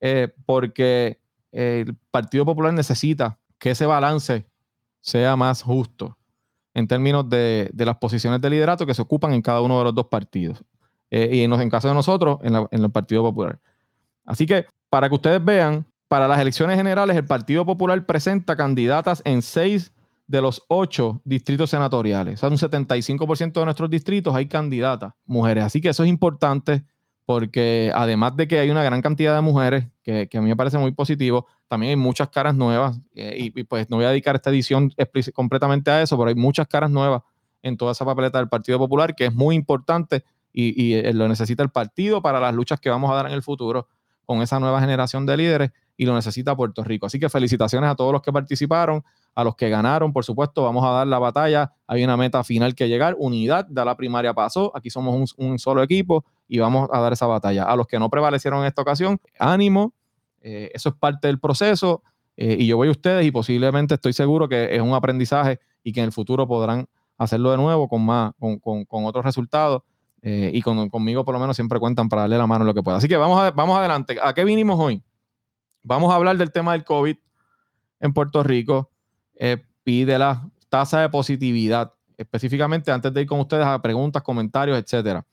eh, 0.00 0.32
porque 0.46 1.20
el 1.50 1.96
Partido 2.12 2.44
Popular 2.44 2.72
necesita 2.72 3.37
que 3.58 3.70
ese 3.70 3.86
balance 3.86 4.46
sea 5.00 5.36
más 5.36 5.62
justo 5.62 6.16
en 6.74 6.86
términos 6.86 7.28
de, 7.28 7.70
las 7.74 7.96
posiciones 7.96 8.40
de 8.40 8.50
liderato 8.50 8.86
que 8.86 8.94
se 8.94 9.02
ocupan 9.02 9.32
en 9.32 9.42
cada 9.42 9.60
uno 9.60 9.78
de 9.78 9.84
los 9.84 9.94
dos 9.94 10.06
partidos. 10.06 10.62
Eh, 11.10 11.30
y 11.32 11.42
en, 11.42 11.52
en, 11.52 11.70
caso 11.70 11.88
de 11.88 11.94
nosotros, 11.94 12.38
en, 12.42 12.54
en 12.54 12.84
el 12.84 12.90
Partido 12.90 13.22
Popular. 13.22 13.58
Así 14.24 14.46
que, 14.46 14.66
para 14.90 15.08
que 15.08 15.14
ustedes 15.14 15.42
vean, 15.42 15.86
para 16.06 16.28
las 16.28 16.38
elecciones 16.38 16.76
generales, 16.76 17.16
el 17.16 17.24
Partido 17.24 17.64
Popular 17.64 18.04
presenta 18.06 18.56
candidatas 18.56 19.22
en 19.24 19.42
seis 19.42 19.92
de 20.28 20.42
los 20.42 20.62
ocho 20.68 21.20
distritos 21.24 21.70
senatoriales. 21.70 22.34
O 22.34 22.36
sea, 22.36 22.48
un 22.50 22.58
75% 22.58 23.52
de 23.52 23.64
nuestros 23.64 23.90
distritos 23.90 24.34
hay 24.34 24.46
candidatas 24.46 25.14
mujeres. 25.24 25.64
Así 25.64 25.80
que 25.80 25.88
eso 25.88 26.04
es 26.04 26.08
importante 26.08 26.84
porque 27.24 27.90
además 27.94 28.36
de 28.36 28.46
que 28.46 28.58
hay 28.58 28.70
una 28.70 28.82
gran 28.82 29.02
cantidad 29.02 29.34
de 29.34 29.40
mujeres, 29.40 29.86
que, 30.28 30.38
a 30.38 30.40
mí 30.40 30.48
me 30.48 30.56
parece 30.56 30.78
muy 30.78 30.92
positivo, 30.92 31.46
también 31.68 31.90
hay 31.90 31.96
muchas 31.96 32.28
caras 32.28 32.54
nuevas. 32.54 32.98
Eh, 33.14 33.50
y, 33.54 33.64
pues 33.64 33.88
no 33.90 33.96
voy 33.96 34.06
a 34.06 34.10
dedicar 34.10 34.36
esta 34.36 34.50
edición 34.50 34.92
completamente 35.34 35.90
a 35.90 36.02
eso, 36.02 36.16
pero 36.16 36.28
hay 36.28 36.34
muchas 36.34 36.66
caras 36.66 36.90
nuevas 36.90 37.22
en 37.62 37.76
toda 37.76 37.92
esa 37.92 38.04
papeleta 38.04 38.38
del 38.38 38.48
Partido 38.48 38.78
Popular, 38.78 39.14
que 39.14 39.26
es 39.26 39.34
muy 39.34 39.54
importante 39.54 40.24
y, 40.52 40.94
y 40.94 41.12
lo 41.12 41.28
necesita 41.28 41.62
el 41.62 41.70
partido 41.70 42.22
para 42.22 42.40
las 42.40 42.54
luchas 42.54 42.80
que 42.80 42.88
vamos 42.88 43.10
a 43.10 43.14
dar 43.14 43.26
en 43.26 43.32
el 43.32 43.42
futuro 43.42 43.88
con 44.24 44.42
esa 44.42 44.60
nueva 44.60 44.80
generación 44.80 45.24
de 45.26 45.36
líderes 45.36 45.70
y 45.96 46.06
lo 46.06 46.14
necesita 46.14 46.56
Puerto 46.56 46.84
Rico. 46.84 47.06
Así 47.06 47.18
que 47.18 47.28
felicitaciones 47.28 47.90
a 47.90 47.94
todos 47.94 48.12
los 48.12 48.22
que 48.22 48.32
participaron 48.32 49.02
a 49.34 49.44
los 49.44 49.56
que 49.56 49.68
ganaron, 49.68 50.12
por 50.12 50.24
supuesto, 50.24 50.64
vamos 50.64 50.84
a 50.84 50.90
dar 50.90 51.06
la 51.06 51.18
batalla. 51.18 51.72
Hay 51.86 52.02
una 52.02 52.16
meta 52.16 52.42
final 52.42 52.74
que 52.74 52.88
llegar. 52.88 53.14
Unidad, 53.18 53.66
de 53.66 53.84
la 53.84 53.96
primaria 53.96 54.34
pasó. 54.34 54.72
Aquí 54.76 54.90
somos 54.90 55.34
un, 55.36 55.58
solo 55.58 55.82
equipo 55.82 56.24
y 56.48 56.58
vamos 56.58 56.88
a 56.92 57.00
dar 57.00 57.12
esa 57.12 57.26
batalla. 57.26 57.64
A 57.64 57.76
los 57.76 57.86
que 57.86 57.98
no 57.98 58.10
prevalecieron 58.10 58.60
en 58.60 58.66
esta 58.66 58.82
ocasión, 58.82 59.20
ánimo. 59.38 59.92
Eh, 60.40 60.70
eso 60.74 60.90
es 60.90 60.94
parte 60.94 61.28
del 61.28 61.38
proceso. 61.38 62.02
Eh, 62.36 62.56
y 62.60 62.66
yo 62.66 62.76
voy 62.76 62.88
a 62.88 62.92
ustedes 62.92 63.26
y 63.26 63.30
posiblemente 63.30 63.94
estoy 63.94 64.12
seguro 64.12 64.48
que 64.48 64.74
es 64.74 64.80
un 64.80 64.94
aprendizaje 64.94 65.58
y 65.82 65.92
que 65.92 66.00
en 66.00 66.06
el 66.06 66.12
futuro 66.12 66.46
podrán 66.46 66.86
hacerlo 67.16 67.50
de 67.50 67.56
nuevo 67.56 67.88
con 67.88 68.04
más, 68.04 68.32
con, 68.38 68.60
otros 68.88 69.24
resultados. 69.24 69.82
Eh, 70.22 70.50
y 70.52 70.62
conmigo 70.62 71.24
por 71.24 71.32
lo 71.32 71.40
menos 71.40 71.54
siempre 71.54 71.78
cuentan 71.78 72.08
para 72.08 72.22
darle 72.22 72.38
la 72.38 72.46
mano 72.46 72.64
lo 72.64 72.74
que 72.74 72.82
pueda. 72.82 72.98
Así 72.98 73.08
que 73.08 73.16
vamos, 73.16 73.40
a, 73.40 73.50
vamos 73.50 73.78
adelante. 73.78 74.18
¿A 74.22 74.32
qué 74.34 74.44
vinimos 74.44 74.78
hoy? 74.78 75.02
Vamos 75.82 76.12
a 76.12 76.16
hablar 76.16 76.36
del 76.36 76.52
tema 76.52 76.72
del 76.72 76.84
COVID 76.84 77.16
en 78.00 78.12
Puerto 78.12 78.42
Rico 78.42 78.90
eh, 79.34 79.64
pide 79.82 80.18
la 80.18 80.48
tasa 80.68 81.00
de 81.00 81.08
positividad, 81.08 81.92
específicamente 82.16 82.90
antes 82.92 83.12
de 83.12 83.22
ir 83.22 83.26
con 83.26 83.40
ustedes 83.40 83.64
a 83.64 83.80
preguntas, 83.80 84.22
comentarios, 84.22 84.78
etcétera. 84.78 85.24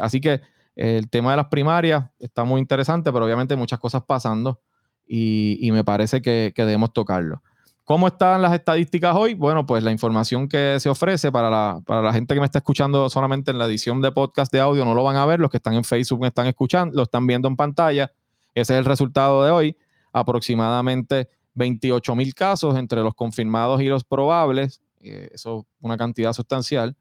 Así 0.00 0.20
que 0.20 0.40
el 0.76 1.10
tema 1.10 1.32
de 1.32 1.36
las 1.36 1.46
primarias 1.46 2.04
está 2.18 2.44
muy 2.44 2.60
interesante, 2.60 3.12
pero 3.12 3.24
obviamente 3.24 3.54
hay 3.54 3.58
muchas 3.58 3.78
cosas 3.78 4.02
pasando 4.04 4.60
y, 5.06 5.68
me 5.72 5.84
parece 5.84 6.22
que, 6.22 6.52
debemos 6.56 6.92
tocarlo. 6.92 7.42
¿Cómo 7.84 8.06
están 8.06 8.40
las 8.40 8.54
estadísticas 8.54 9.14
hoy? 9.14 9.34
Bueno, 9.34 9.66
pues 9.66 9.82
la 9.82 9.90
información 9.90 10.48
que 10.48 10.78
se 10.78 10.88
ofrece 10.88 11.32
para 11.32 11.50
la, 11.50 11.80
para 11.84 12.00
la 12.00 12.12
gente 12.12 12.32
que 12.32 12.40
me 12.40 12.46
está 12.46 12.58
escuchando 12.58 13.10
solamente 13.10 13.50
en 13.50 13.58
la 13.58 13.66
edición 13.66 14.00
de 14.00 14.12
podcast 14.12 14.52
de 14.52 14.60
audio 14.60 14.84
no 14.84 14.94
lo 14.94 15.02
van 15.02 15.16
a 15.16 15.26
ver, 15.26 15.40
los 15.40 15.50
que 15.50 15.56
están 15.58 15.74
en 15.74 15.84
Facebook 15.84 16.24
están 16.24 16.46
escuchando, 16.46 16.96
lo 16.96 17.02
están 17.02 17.26
viendo 17.26 17.48
en 17.48 17.56
pantalla. 17.56 18.12
Ese 18.54 18.74
es 18.74 18.78
el 18.78 18.84
resultado 18.84 19.44
de 19.44 19.50
hoy. 19.50 19.76
Aproximadamente 20.12 21.28
28 21.54 22.14
mil 22.14 22.34
casos 22.34 22.76
entre 22.76 23.00
los 23.00 23.14
confirmados 23.14 23.82
y 23.82 23.86
los 23.86 24.04
probables, 24.04 24.80
eh, 25.00 25.30
eso 25.32 25.60
es 25.60 25.66
una 25.80 25.96
cantidad 25.96 26.32
sustancial. 26.32 26.96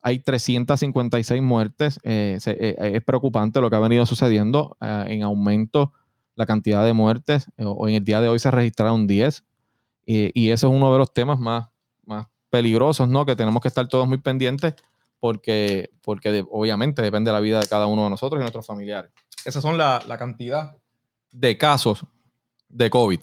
Hay 0.00 0.20
356 0.20 1.42
muertes. 1.42 1.98
Eh, 2.02 2.38
eh, 2.46 2.76
es 2.94 3.04
preocupante 3.04 3.60
lo 3.60 3.70
que 3.70 3.76
ha 3.76 3.80
venido 3.80 4.06
sucediendo 4.06 4.76
en 4.80 5.22
aumento 5.22 5.92
la 6.34 6.46
cantidad 6.46 6.84
de 6.84 6.92
muertes. 6.92 7.46
en 7.56 7.94
el 7.94 8.04
día 8.04 8.20
de 8.20 8.28
hoy 8.28 8.38
se 8.38 8.50
registraron 8.50 9.06
10. 9.06 9.44
y 10.06 10.50
eso 10.50 10.68
es 10.68 10.72
uno 10.72 10.92
de 10.92 10.98
los 10.98 11.12
temas 11.12 11.38
más, 11.38 11.68
más 12.04 12.26
peligrosos, 12.50 13.08
¿no? 13.08 13.26
Que 13.26 13.36
tenemos 13.36 13.60
que 13.60 13.68
estar 13.68 13.86
todos 13.88 14.06
muy 14.06 14.18
pendientes 14.18 14.74
porque, 15.20 15.90
porque 16.02 16.44
obviamente 16.50 17.02
depende 17.02 17.30
de 17.30 17.34
la 17.34 17.40
vida 17.40 17.60
de 17.60 17.66
cada 17.66 17.86
uno 17.86 18.04
de 18.04 18.10
nosotros 18.10 18.40
y 18.40 18.42
nuestros 18.42 18.66
familiares. 18.66 19.10
Esas 19.44 19.62
son 19.62 19.76
la, 19.76 20.02
la 20.06 20.16
cantidad 20.16 20.76
de 21.32 21.58
casos 21.58 22.04
de 22.68 22.88
COVID. 22.88 23.20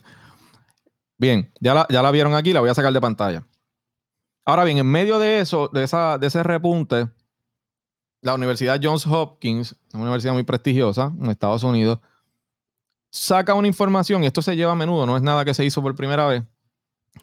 Bien, 1.18 1.52
ya 1.62 1.88
ya 1.90 2.02
la 2.02 2.12
vieron 2.12 2.36
aquí, 2.36 2.52
la 2.52 2.60
voy 2.60 2.70
a 2.70 2.74
sacar 2.74 2.92
de 2.92 3.02
pantalla. 3.02 3.46
Ahora 4.46 4.64
bien, 4.64 4.78
en 4.78 4.86
medio 4.86 5.18
de 5.18 5.40
eso, 5.40 5.70
de, 5.74 5.84
esa, 5.84 6.20
de 6.20 6.28
ese 6.28 6.44
repunte, 6.44 7.10
la 8.22 8.36
Universidad 8.36 8.80
Johns 8.82 9.08
Hopkins, 9.08 9.76
una 9.94 10.04
universidad 10.04 10.34
muy 10.34 10.44
prestigiosa 10.44 11.12
en 11.20 11.32
Estados 11.32 11.64
Unidos, 11.64 12.00
saca 13.10 13.56
una 13.56 13.68
información, 13.68 14.24
y 14.24 14.28
esto 14.28 14.44
se 14.44 14.56
lleva 14.56 14.74
a 14.74 14.76
menudo, 14.76 15.08
no 15.08 15.18
es 15.18 15.24
nada 15.24 15.46
que 15.46 15.54
se 15.56 15.66
hizo 15.66 15.82
por 15.82 15.96
primera 15.96 16.28
vez, 16.28 16.44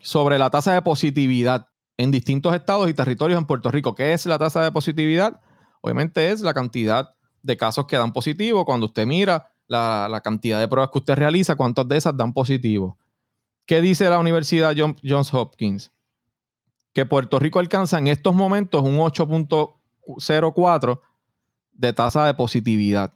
sobre 0.00 0.36
la 0.38 0.50
tasa 0.50 0.74
de 0.74 0.82
positividad 0.82 1.68
en 1.96 2.10
distintos 2.10 2.54
estados 2.54 2.90
y 2.90 2.94
territorios 2.94 3.38
en 3.38 3.46
Puerto 3.46 3.70
Rico. 3.70 3.94
¿Qué 3.94 4.12
es 4.12 4.26
la 4.26 4.38
tasa 4.38 4.64
de 4.64 4.72
positividad? 4.72 5.40
Obviamente 5.80 6.30
es 6.30 6.40
la 6.40 6.54
cantidad 6.54 7.14
de 7.42 7.56
casos 7.56 7.86
que 7.86 7.96
dan 7.96 8.12
positivo. 8.12 8.64
Cuando 8.64 8.86
usted 8.86 9.06
mira 9.06 9.52
la, 9.68 10.08
la 10.10 10.20
cantidad 10.22 10.58
de 10.58 10.66
pruebas 10.66 10.90
que 10.90 10.98
usted 10.98 11.14
realiza, 11.14 11.54
cuántas 11.54 11.86
de 11.86 11.98
esas 11.98 12.16
dan 12.16 12.32
positivo. 12.32 12.98
¿Qué 13.66 13.80
dice 13.80 14.08
la 14.08 14.18
Universidad 14.18 14.74
Johns 14.76 15.34
Hopkins? 15.34 15.92
Que 16.92 17.06
Puerto 17.06 17.38
Rico 17.38 17.58
alcanza 17.58 17.98
en 17.98 18.08
estos 18.08 18.34
momentos 18.34 18.82
un 18.82 18.98
8.04 18.98 21.00
de 21.72 21.92
tasa 21.92 22.26
de 22.26 22.34
positividad. 22.34 23.14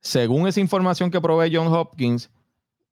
Según 0.00 0.48
esa 0.48 0.60
información 0.60 1.10
que 1.10 1.20
provee 1.20 1.54
Johns 1.54 1.72
Hopkins, 1.72 2.30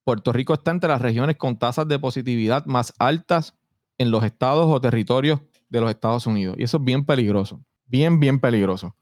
Puerto 0.04 0.32
Rico 0.32 0.54
está 0.54 0.70
entre 0.70 0.88
las 0.88 1.02
regiones 1.02 1.36
con 1.36 1.58
tasas 1.58 1.86
de 1.88 1.98
positividad 1.98 2.64
más 2.66 2.94
altas 2.98 3.54
en 3.98 4.10
los 4.10 4.24
estados 4.24 4.66
o 4.68 4.80
territorios 4.80 5.40
de 5.68 5.80
los 5.80 5.90
Estados 5.90 6.26
Unidos. 6.26 6.56
Y 6.58 6.64
eso 6.64 6.78
es 6.78 6.84
bien 6.84 7.04
peligroso. 7.04 7.60
Bien, 7.86 8.20
bien 8.20 8.40
peligroso. 8.40 8.96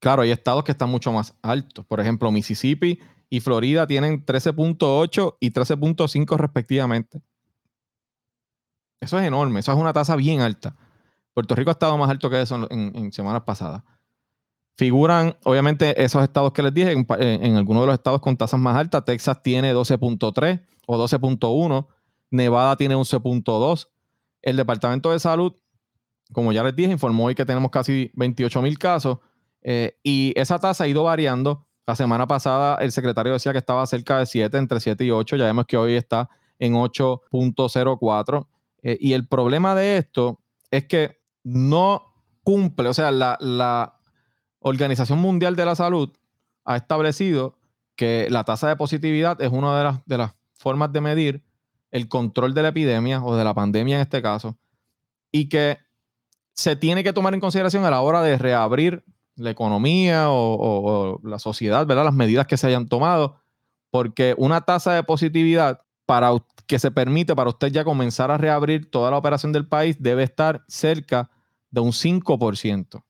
Claro, 0.00 0.22
hay 0.22 0.30
estados 0.30 0.64
que 0.64 0.72
están 0.72 0.90
mucho 0.90 1.12
más 1.12 1.34
altos. 1.42 1.86
Por 1.86 2.00
ejemplo, 2.00 2.30
Mississippi 2.32 2.98
y 3.30 3.40
Florida 3.40 3.86
tienen 3.86 4.24
13.8 4.24 5.36
y 5.40 5.50
13.5 5.50 6.36
respectivamente. 6.36 7.22
Eso 9.04 9.18
es 9.18 9.26
enorme, 9.26 9.60
eso 9.60 9.72
es 9.72 9.78
una 9.78 9.92
tasa 9.92 10.16
bien 10.16 10.40
alta. 10.40 10.74
Puerto 11.32 11.54
Rico 11.54 11.70
ha 11.70 11.72
estado 11.72 11.96
más 11.98 12.10
alto 12.10 12.30
que 12.30 12.40
eso 12.40 12.66
en, 12.70 13.12
semanas 13.12 13.42
pasadas. 13.42 13.82
Figuran, 14.76 15.36
obviamente, 15.44 16.02
esos 16.02 16.22
estados 16.22 16.52
que 16.52 16.62
les 16.62 16.74
dije, 16.74 16.92
en, 16.92 17.56
algunos 17.56 17.82
de 17.82 17.86
los 17.86 17.94
estados 17.94 18.20
con 18.20 18.36
tasas 18.36 18.58
más 18.58 18.76
altas. 18.76 19.04
Texas 19.04 19.42
tiene 19.42 19.74
12.3 19.74 20.60
o 20.86 20.98
12.1, 20.98 21.86
Nevada 22.30 22.76
tiene 22.76 22.96
11.2. 22.96 23.88
El 24.42 24.56
Departamento 24.56 25.10
de 25.12 25.18
Salud, 25.18 25.54
como 26.32 26.52
ya 26.52 26.62
les 26.64 26.74
dije, 26.74 26.92
informó 26.92 27.26
hoy 27.26 27.34
que 27.34 27.44
tenemos 27.44 27.70
casi 27.70 28.10
28 28.14 28.62
mil 28.62 28.78
casos 28.78 29.18
eh, 29.62 29.98
y 30.02 30.32
esa 30.36 30.58
tasa 30.58 30.84
ha 30.84 30.88
ido 30.88 31.04
variando 31.04 31.66
la 31.86 31.96
semana 31.96 32.26
pasada 32.26 32.76
el 32.76 32.92
secretario 32.92 33.32
decía 33.32 33.52
que 33.52 33.58
estaba 33.58 33.86
cerca 33.86 34.18
de 34.18 34.26
7, 34.26 34.56
entre 34.56 34.80
7 34.80 35.04
y 35.04 35.10
8. 35.10 35.36
Ya 35.36 35.44
vemos 35.44 35.66
que 35.66 35.76
hoy 35.76 35.94
está 35.94 36.30
en 36.58 36.74
8.04. 36.74 38.46
Eh, 38.84 38.98
y 39.00 39.14
el 39.14 39.26
problema 39.26 39.74
de 39.74 39.96
esto 39.96 40.40
es 40.70 40.86
que 40.86 41.18
no 41.42 42.14
cumple, 42.44 42.88
o 42.88 42.94
sea, 42.94 43.10
la, 43.10 43.90
Organización 44.66 45.18
Mundial 45.18 45.56
de 45.56 45.66
la 45.66 45.74
Salud 45.74 46.10
ha 46.64 46.76
establecido 46.76 47.58
que 47.96 48.28
la 48.30 48.44
tasa 48.44 48.66
de 48.66 48.76
positividad 48.76 49.42
es 49.42 49.50
una 49.52 49.76
de 49.76 49.84
las, 49.84 50.06
de 50.06 50.16
las 50.16 50.34
formas 50.54 50.90
de 50.90 51.02
medir 51.02 51.44
el 51.90 52.08
control 52.08 52.54
de 52.54 52.62
la 52.62 52.68
epidemia 52.68 53.22
o 53.22 53.36
de 53.36 53.44
la 53.44 53.52
pandemia 53.52 53.96
en 53.96 54.00
este 54.00 54.22
caso, 54.22 54.56
y 55.30 55.50
que 55.50 55.78
se 56.54 56.76
tiene 56.76 57.04
que 57.04 57.12
tomar 57.12 57.34
en 57.34 57.40
consideración 57.40 57.84
a 57.84 57.90
la 57.90 58.00
hora 58.00 58.22
de 58.22 58.38
reabrir 58.38 59.04
la 59.36 59.50
economía 59.50 60.30
o, 60.30 61.20
la 61.24 61.38
sociedad, 61.38 61.86
¿verdad? 61.86 62.04
Las 62.04 62.14
medidas 62.14 62.46
que 62.46 62.56
se 62.56 62.66
hayan 62.66 62.88
tomado, 62.88 63.36
porque 63.90 64.34
una 64.38 64.62
tasa 64.62 64.94
de 64.94 65.02
positividad 65.02 65.82
para 66.06 66.30
que 66.66 66.78
se 66.78 66.90
permite 66.90 67.34
para 67.34 67.50
usted 67.50 67.68
ya 67.68 67.84
comenzar 67.84 68.30
a 68.30 68.38
reabrir 68.38 68.90
toda 68.90 69.10
la 69.10 69.18
operación 69.18 69.52
del 69.52 69.66
país 69.66 69.96
debe 70.00 70.22
estar 70.22 70.64
cerca 70.68 71.30
de 71.70 71.80
un 71.80 71.92
5%. 71.92 73.02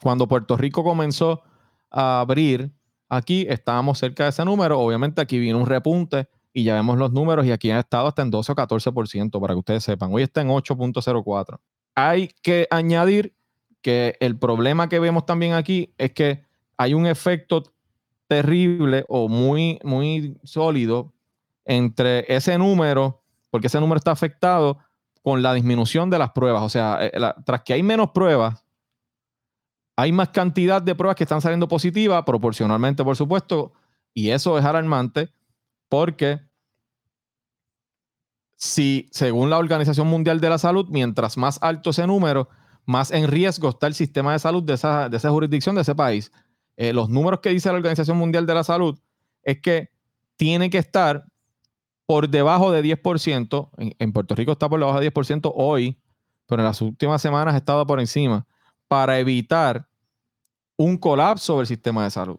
Cuando 0.00 0.28
Puerto 0.28 0.56
Rico 0.56 0.84
comenzó 0.84 1.42
a 1.90 2.20
abrir, 2.20 2.70
aquí 3.08 3.46
estábamos 3.48 3.98
cerca 3.98 4.24
de 4.24 4.30
ese 4.30 4.44
número. 4.44 4.78
Obviamente 4.78 5.20
aquí 5.20 5.38
vino 5.38 5.58
un 5.58 5.66
repunte 5.66 6.28
y 6.52 6.64
ya 6.64 6.74
vemos 6.74 6.98
los 6.98 7.12
números 7.12 7.46
y 7.46 7.52
aquí 7.52 7.70
ha 7.70 7.80
estado 7.80 8.08
hasta 8.08 8.22
en 8.22 8.30
12 8.30 8.52
o 8.52 8.54
14% 8.54 9.40
para 9.40 9.54
que 9.54 9.58
ustedes 9.58 9.84
sepan. 9.84 10.12
Hoy 10.12 10.22
está 10.22 10.42
en 10.42 10.48
8.04. 10.48 11.58
Hay 11.94 12.28
que 12.42 12.66
añadir 12.70 13.34
que 13.80 14.16
el 14.20 14.38
problema 14.38 14.88
que 14.88 14.98
vemos 14.98 15.24
también 15.24 15.54
aquí 15.54 15.94
es 15.96 16.12
que 16.12 16.44
hay 16.76 16.92
un 16.94 17.06
efecto 17.06 17.62
terrible 18.26 19.04
o 19.08 19.28
muy, 19.28 19.78
muy 19.82 20.38
sólido 20.44 21.14
entre 21.66 22.24
ese 22.34 22.56
número, 22.56 23.20
porque 23.50 23.66
ese 23.66 23.80
número 23.80 23.98
está 23.98 24.12
afectado 24.12 24.78
con 25.22 25.42
la 25.42 25.52
disminución 25.52 26.08
de 26.08 26.18
las 26.18 26.30
pruebas. 26.30 26.62
O 26.62 26.68
sea, 26.68 26.98
eh, 27.02 27.12
tras 27.44 27.62
que 27.62 27.74
hay 27.74 27.82
menos 27.82 28.10
pruebas, 28.12 28.64
hay 29.96 30.12
más 30.12 30.28
cantidad 30.28 30.80
de 30.80 30.94
pruebas 30.94 31.16
que 31.16 31.24
están 31.24 31.40
saliendo 31.40 31.68
positivas, 31.68 32.22
proporcionalmente, 32.24 33.02
por 33.02 33.16
supuesto, 33.16 33.72
y 34.14 34.30
eso 34.30 34.58
es 34.58 34.64
alarmante 34.64 35.30
porque 35.88 36.40
si, 38.56 39.08
según 39.12 39.50
la 39.50 39.58
Organización 39.58 40.06
Mundial 40.06 40.40
de 40.40 40.50
la 40.50 40.58
Salud, 40.58 40.86
mientras 40.88 41.36
más 41.36 41.58
alto 41.60 41.90
ese 41.90 42.06
número, 42.06 42.48
más 42.84 43.10
en 43.10 43.28
riesgo 43.28 43.70
está 43.70 43.86
el 43.86 43.94
sistema 43.94 44.32
de 44.32 44.38
salud 44.38 44.62
de 44.62 44.74
esa, 44.74 45.10
jurisdicción, 45.28 45.74
de 45.74 45.82
ese 45.82 45.94
país. 45.94 46.32
Eh, 46.76 46.92
los 46.92 47.08
números 47.08 47.40
que 47.40 47.50
dice 47.50 47.68
la 47.68 47.76
Organización 47.76 48.16
Mundial 48.16 48.46
de 48.46 48.54
la 48.54 48.64
Salud 48.64 48.98
es 49.42 49.60
que 49.60 49.90
tiene 50.36 50.70
que 50.70 50.78
estar 50.78 51.24
por 52.06 52.28
debajo 52.28 52.70
de 52.70 52.82
10%. 52.82 53.70
En, 53.98 54.12
Puerto 54.12 54.34
Rico 54.34 54.52
está 54.52 54.68
por 54.68 54.78
debajo 54.78 55.00
de 55.00 55.12
10% 55.12 55.52
hoy, 55.54 55.98
pero 56.46 56.62
en 56.62 56.66
las 56.66 56.80
últimas 56.80 57.20
semanas 57.20 57.54
ha 57.54 57.58
estado 57.58 57.86
por 57.86 58.00
encima 58.00 58.46
para 58.88 59.18
evitar 59.18 59.88
un 60.76 60.96
colapso 60.96 61.58
del 61.58 61.66
sistema 61.66 62.04
de 62.04 62.10
salud. 62.10 62.38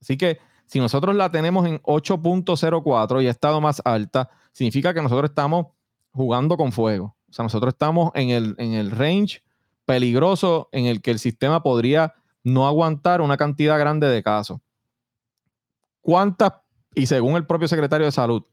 Así 0.00 0.16
que 0.16 0.38
si 0.66 0.80
nosotros 0.80 1.14
la 1.14 1.30
tenemos 1.30 1.66
en 1.66 1.80
8.04 1.82 3.22
y 3.22 3.28
ha 3.28 3.30
estado 3.30 3.60
más 3.60 3.80
alta, 3.84 4.30
significa 4.52 4.92
que 4.92 5.02
nosotros 5.02 5.30
estamos 5.30 5.66
jugando 6.12 6.56
con 6.56 6.72
fuego. 6.72 7.16
O 7.28 7.32
sea, 7.32 7.44
nosotros 7.44 7.74
estamos 7.74 8.10
en 8.14 8.30
el, 8.30 8.54
en 8.58 8.72
el 8.72 8.90
range 8.90 9.42
peligroso 9.84 10.68
en 10.72 10.86
el 10.86 11.02
que 11.02 11.10
el 11.10 11.18
sistema 11.18 11.62
podría 11.62 12.14
no 12.42 12.66
aguantar 12.66 13.20
una 13.20 13.36
cantidad 13.36 13.78
grande 13.78 14.08
de 14.08 14.22
casos. 14.22 14.60
¿Cuántas, 16.00 16.52
y 16.94 17.06
según 17.06 17.36
el 17.36 17.46
propio 17.46 17.68
secretario 17.68 18.06
de 18.06 18.12
salud, 18.12 18.44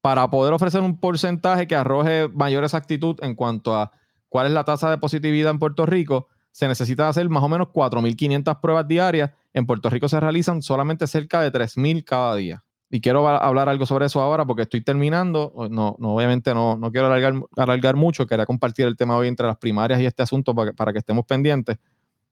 para 0.00 0.28
poder 0.30 0.52
ofrecer 0.52 0.80
un 0.80 0.98
porcentaje 0.98 1.66
que 1.66 1.74
arroje 1.74 2.28
mayor 2.28 2.64
exactitud 2.64 3.16
en 3.22 3.34
cuanto 3.34 3.74
a 3.74 3.92
cuál 4.28 4.46
es 4.46 4.52
la 4.52 4.64
tasa 4.64 4.90
de 4.90 4.98
positividad 4.98 5.50
en 5.50 5.58
Puerto 5.58 5.86
Rico, 5.86 6.28
se 6.52 6.68
necesita 6.68 7.08
hacer 7.08 7.28
más 7.28 7.42
o 7.42 7.48
menos 7.48 7.68
4.500 7.68 8.60
pruebas 8.60 8.88
diarias. 8.88 9.30
En 9.52 9.66
Puerto 9.66 9.90
Rico 9.90 10.08
se 10.08 10.20
realizan 10.20 10.62
solamente 10.62 11.06
cerca 11.06 11.40
de 11.40 11.52
3.000 11.52 12.04
cada 12.04 12.34
día 12.36 12.64
y 12.90 13.00
quiero 13.00 13.28
hablar 13.28 13.68
algo 13.68 13.84
sobre 13.84 14.06
eso 14.06 14.20
ahora 14.20 14.46
porque 14.46 14.62
estoy 14.62 14.80
terminando. 14.80 15.52
No, 15.70 15.96
no 15.98 16.14
obviamente 16.14 16.54
no, 16.54 16.76
no 16.76 16.90
quiero 16.90 17.06
alargar, 17.08 17.34
alargar, 17.56 17.96
mucho, 17.96 18.26
quería 18.26 18.46
compartir 18.46 18.86
el 18.86 18.96
tema 18.96 19.16
hoy 19.16 19.28
entre 19.28 19.46
las 19.46 19.58
primarias 19.58 20.00
y 20.00 20.06
este 20.06 20.22
asunto 20.22 20.54
para 20.54 20.70
que, 20.70 20.76
para 20.76 20.92
que 20.92 20.98
estemos 21.00 21.26
pendientes. 21.26 21.78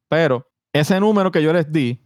Pero 0.08 0.48
ese 0.72 0.98
número 0.98 1.30
que 1.30 1.42
yo 1.42 1.52
les 1.52 1.70
di 1.70 2.02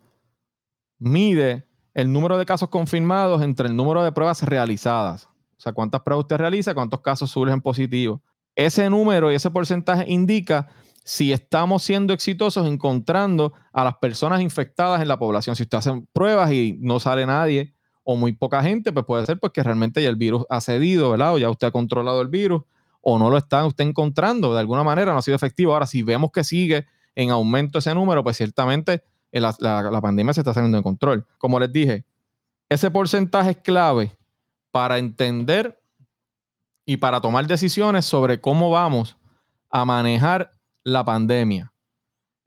mide 0.99 1.67
el 1.95 2.13
número 2.13 2.39
de 2.39 2.47
casos 2.47 2.69
confirmados 2.69 3.43
entre 3.43 3.69
el 3.69 3.77
número 3.77 4.03
de 4.03 4.13
pruebas 4.13 4.43
realizadas. 4.43 5.30
O 5.61 5.63
sea, 5.63 5.75
cuántas 5.75 6.01
pruebas 6.01 6.25
usted 6.25 6.39
realiza, 6.39 6.73
cuántos 6.73 7.03
casos 7.03 7.31
surgen 7.31 7.61
positivos. 7.61 8.23
Ese 8.57 8.89
número 8.89 9.31
y 9.31 9.35
ese 9.35 9.51
porcentaje 9.51 10.11
indica 10.11 10.69
si 11.05 11.35
estamos 11.35 11.83
siendo 11.83 12.15
exitosos 12.15 12.67
encontrando 12.67 13.53
a 13.71 13.85
las 13.85 13.99
personas 13.99 14.41
infectadas 14.41 15.03
en 15.03 15.09
la 15.09 15.19
población. 15.19 15.55
Si 15.57 15.65
usted 15.65 15.77
hace 15.77 16.03
pruebas 16.15 16.51
y 16.51 16.79
no 16.81 16.99
sale 16.99 17.27
nadie, 17.27 17.75
o 18.05 18.17
muy 18.17 18.33
poca 18.33 18.63
gente, 18.63 18.91
pues 18.91 19.05
puede 19.05 19.27
ser 19.27 19.39
pues 19.39 19.53
que 19.53 19.63
realmente 19.63 20.03
ya 20.03 20.09
el 20.09 20.17
virus 20.17 20.47
ha 20.49 20.63
cedido, 20.63 21.11
¿verdad? 21.11 21.35
O 21.35 21.39
ya 21.39 21.51
usted 21.51 21.67
ha 21.67 21.71
controlado 21.71 22.23
el 22.23 22.29
virus 22.29 22.63
o 23.03 23.19
no 23.19 23.29
lo 23.29 23.37
está 23.37 23.67
usted 23.67 23.85
encontrando 23.85 24.55
de 24.55 24.61
alguna 24.61 24.83
manera, 24.83 25.13
no 25.13 25.19
ha 25.19 25.23
sido 25.23 25.37
efectivo. 25.37 25.75
Ahora, 25.75 25.87
si 25.87 26.03
vemos 26.03 26.31
que 26.33 26.43
sigue 26.43 26.87
en 27.15 27.29
aumento 27.29 27.81
ese 27.81 27.95
número, 27.95 28.25
pues 28.25 28.39
ciertamente 28.39 29.03
eh, 29.31 29.41
la, 29.41 29.55
la 29.61 30.01
pandemia 30.01 30.33
se 30.33 30.41
está 30.41 30.55
saliendo 30.55 30.79
de 30.79 30.83
control. 30.83 31.27
Como 31.37 31.61
les 31.61 31.71
dije, 31.71 32.07
ese 32.71 32.91
porcentaje 32.91 33.51
es 33.51 33.57
clave 33.59 34.17
para 34.71 34.99
entender 34.99 35.81
y 36.85 36.97
para 36.97 37.21
tomar 37.21 37.47
decisiones 37.47 38.05
sobre 38.05 38.41
cómo 38.41 38.71
vamos 38.71 39.17
a 39.71 39.85
manejar 39.85 40.53
la 40.83 41.05
pandemia. 41.05 41.73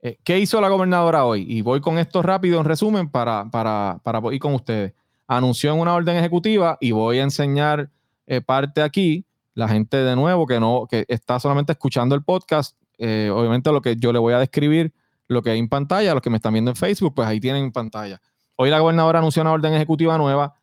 Eh, 0.00 0.18
¿Qué 0.22 0.38
hizo 0.38 0.60
la 0.60 0.68
gobernadora 0.68 1.24
hoy? 1.24 1.46
Y 1.48 1.62
voy 1.62 1.80
con 1.80 1.98
esto 1.98 2.22
rápido 2.22 2.58
en 2.60 2.66
resumen 2.66 3.08
para, 3.08 3.48
para, 3.50 4.00
para 4.02 4.20
ir 4.32 4.40
con 4.40 4.54
ustedes 4.54 4.92
anunció 5.26 5.72
en 5.72 5.80
una 5.80 5.94
orden 5.94 6.16
ejecutiva 6.16 6.76
y 6.80 6.92
voy 6.92 7.18
a 7.18 7.22
enseñar 7.22 7.90
eh, 8.26 8.40
parte 8.40 8.82
aquí. 8.82 9.24
La 9.54 9.68
gente 9.68 9.96
de 9.96 10.16
nuevo 10.16 10.46
que 10.46 10.58
no, 10.58 10.86
que 10.90 11.04
está 11.08 11.38
solamente 11.38 11.72
escuchando 11.72 12.14
el 12.14 12.24
podcast, 12.24 12.76
eh, 12.98 13.30
obviamente 13.32 13.70
lo 13.70 13.80
que 13.80 13.96
yo 13.96 14.12
le 14.12 14.18
voy 14.18 14.34
a 14.34 14.38
describir, 14.38 14.92
lo 15.28 15.42
que 15.42 15.50
hay 15.50 15.58
en 15.58 15.68
pantalla, 15.68 16.12
los 16.12 16.22
que 16.22 16.30
me 16.30 16.36
están 16.36 16.52
viendo 16.52 16.72
en 16.72 16.76
Facebook, 16.76 17.14
pues 17.14 17.28
ahí 17.28 17.38
tienen 17.38 17.64
en 17.64 17.72
pantalla. 17.72 18.20
Hoy 18.56 18.70
la 18.70 18.80
gobernadora 18.80 19.20
anunció 19.20 19.42
una 19.42 19.52
orden 19.52 19.72
ejecutiva 19.72 20.18
nueva. 20.18 20.56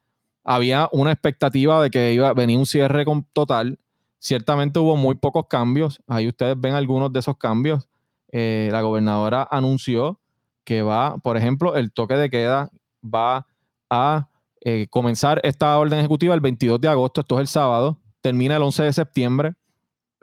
Había 0.43 0.89
una 0.91 1.11
expectativa 1.11 1.81
de 1.81 1.89
que 1.89 2.13
iba 2.13 2.29
a 2.29 2.33
venir 2.33 2.57
un 2.57 2.65
cierre 2.65 3.05
con, 3.05 3.23
total. 3.33 3.79
Ciertamente 4.19 4.79
hubo 4.79 4.95
muy 4.95 5.15
pocos 5.15 5.45
cambios. 5.47 6.01
Ahí 6.07 6.27
ustedes 6.27 6.59
ven 6.59 6.73
algunos 6.73 7.11
de 7.13 7.19
esos 7.19 7.37
cambios. 7.37 7.87
Eh, 8.31 8.69
la 8.71 8.81
gobernadora 8.81 9.47
anunció 9.49 10.19
que 10.63 10.81
va, 10.81 11.17
por 11.17 11.37
ejemplo, 11.37 11.75
el 11.75 11.91
toque 11.91 12.15
de 12.15 12.29
queda 12.29 12.69
va 13.03 13.47
a 13.89 14.29
eh, 14.63 14.87
comenzar 14.89 15.41
esta 15.43 15.77
orden 15.77 15.99
ejecutiva 15.99 16.33
el 16.33 16.39
22 16.39 16.79
de 16.79 16.87
agosto, 16.87 17.21
esto 17.21 17.35
es 17.35 17.41
el 17.41 17.47
sábado, 17.47 17.97
termina 18.21 18.55
el 18.55 18.61
11 18.61 18.83
de 18.83 18.93
septiembre, 18.93 19.53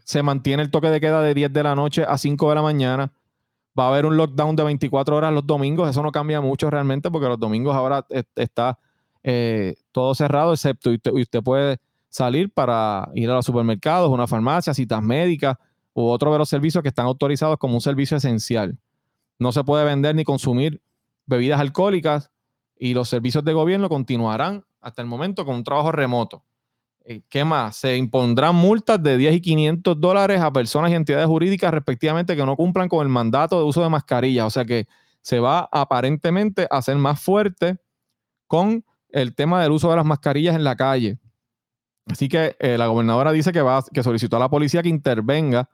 se 0.04 0.22
mantiene 0.22 0.62
el 0.62 0.70
toque 0.70 0.90
de 0.90 1.00
queda 1.00 1.20
de 1.22 1.34
10 1.34 1.52
de 1.52 1.62
la 1.64 1.74
noche 1.74 2.04
a 2.04 2.16
5 2.16 2.48
de 2.48 2.54
la 2.54 2.62
mañana, 2.62 3.12
va 3.78 3.86
a 3.86 3.88
haber 3.88 4.06
un 4.06 4.16
lockdown 4.16 4.54
de 4.54 4.62
24 4.62 5.16
horas 5.16 5.32
los 5.32 5.46
domingos, 5.46 5.90
eso 5.90 6.02
no 6.02 6.12
cambia 6.12 6.40
mucho 6.40 6.70
realmente 6.70 7.10
porque 7.10 7.26
los 7.26 7.38
domingos 7.38 7.74
ahora 7.74 8.06
está 8.36 8.78
eh, 9.22 9.76
todo 9.92 10.14
cerrado, 10.14 10.52
excepto 10.52 10.92
y 10.92 11.22
usted, 11.22 11.42
puede 11.42 11.78
salir 12.08 12.50
para 12.50 13.10
ir 13.14 13.30
a 13.30 13.34
los 13.34 13.44
supermercados, 13.44 14.10
una 14.10 14.26
farmacia, 14.26 14.74
citas 14.74 15.02
médicas 15.02 15.56
u 15.92 16.06
otro 16.06 16.32
de 16.32 16.38
los 16.38 16.48
servicios 16.48 16.82
que 16.82 16.88
están 16.88 17.06
autorizados 17.06 17.58
como 17.58 17.74
un 17.74 17.80
servicio 17.80 18.16
esencial. 18.16 18.78
No 19.38 19.52
se 19.52 19.64
puede 19.64 19.84
vender 19.84 20.14
ni 20.14 20.24
consumir 20.24 20.80
bebidas 21.26 21.60
alcohólicas, 21.60 22.30
y 22.78 22.94
los 22.94 23.08
servicios 23.08 23.44
de 23.44 23.52
gobierno 23.52 23.88
continuarán 23.88 24.64
hasta 24.80 25.02
el 25.02 25.08
momento 25.08 25.44
con 25.44 25.56
un 25.56 25.64
trabajo 25.64 25.92
remoto. 25.92 26.44
Eh, 27.04 27.22
¿Qué 27.28 27.44
más? 27.44 27.76
Se 27.76 27.96
impondrán 27.96 28.54
multas 28.54 29.02
de 29.02 29.16
10 29.16 29.36
y 29.36 29.40
500 29.40 30.00
dólares 30.00 30.40
a 30.40 30.52
personas 30.52 30.90
y 30.90 30.94
entidades 30.94 31.26
jurídicas 31.26 31.72
respectivamente 31.72 32.36
que 32.36 32.46
no 32.46 32.56
cumplan 32.56 32.88
con 32.88 33.04
el 33.04 33.08
mandato 33.08 33.58
de 33.58 33.64
uso 33.64 33.82
de 33.82 33.88
mascarillas. 33.88 34.46
O 34.46 34.50
sea 34.50 34.64
que 34.64 34.86
se 35.22 35.40
va 35.40 35.68
aparentemente 35.72 36.66
a 36.70 36.78
hacer 36.78 36.96
más 36.96 37.20
fuerte 37.20 37.78
con 38.46 38.84
el 39.10 39.34
tema 39.34 39.62
del 39.62 39.72
uso 39.72 39.90
de 39.90 39.96
las 39.96 40.04
mascarillas 40.04 40.54
en 40.54 40.64
la 40.64 40.76
calle. 40.76 41.18
Así 42.06 42.28
que 42.28 42.56
eh, 42.58 42.78
la 42.78 42.86
gobernadora 42.86 43.32
dice 43.32 43.52
que, 43.52 43.60
va, 43.60 43.84
que 43.92 44.02
solicitó 44.02 44.36
a 44.36 44.40
la 44.40 44.48
policía 44.48 44.82
que 44.82 44.88
intervenga 44.88 45.68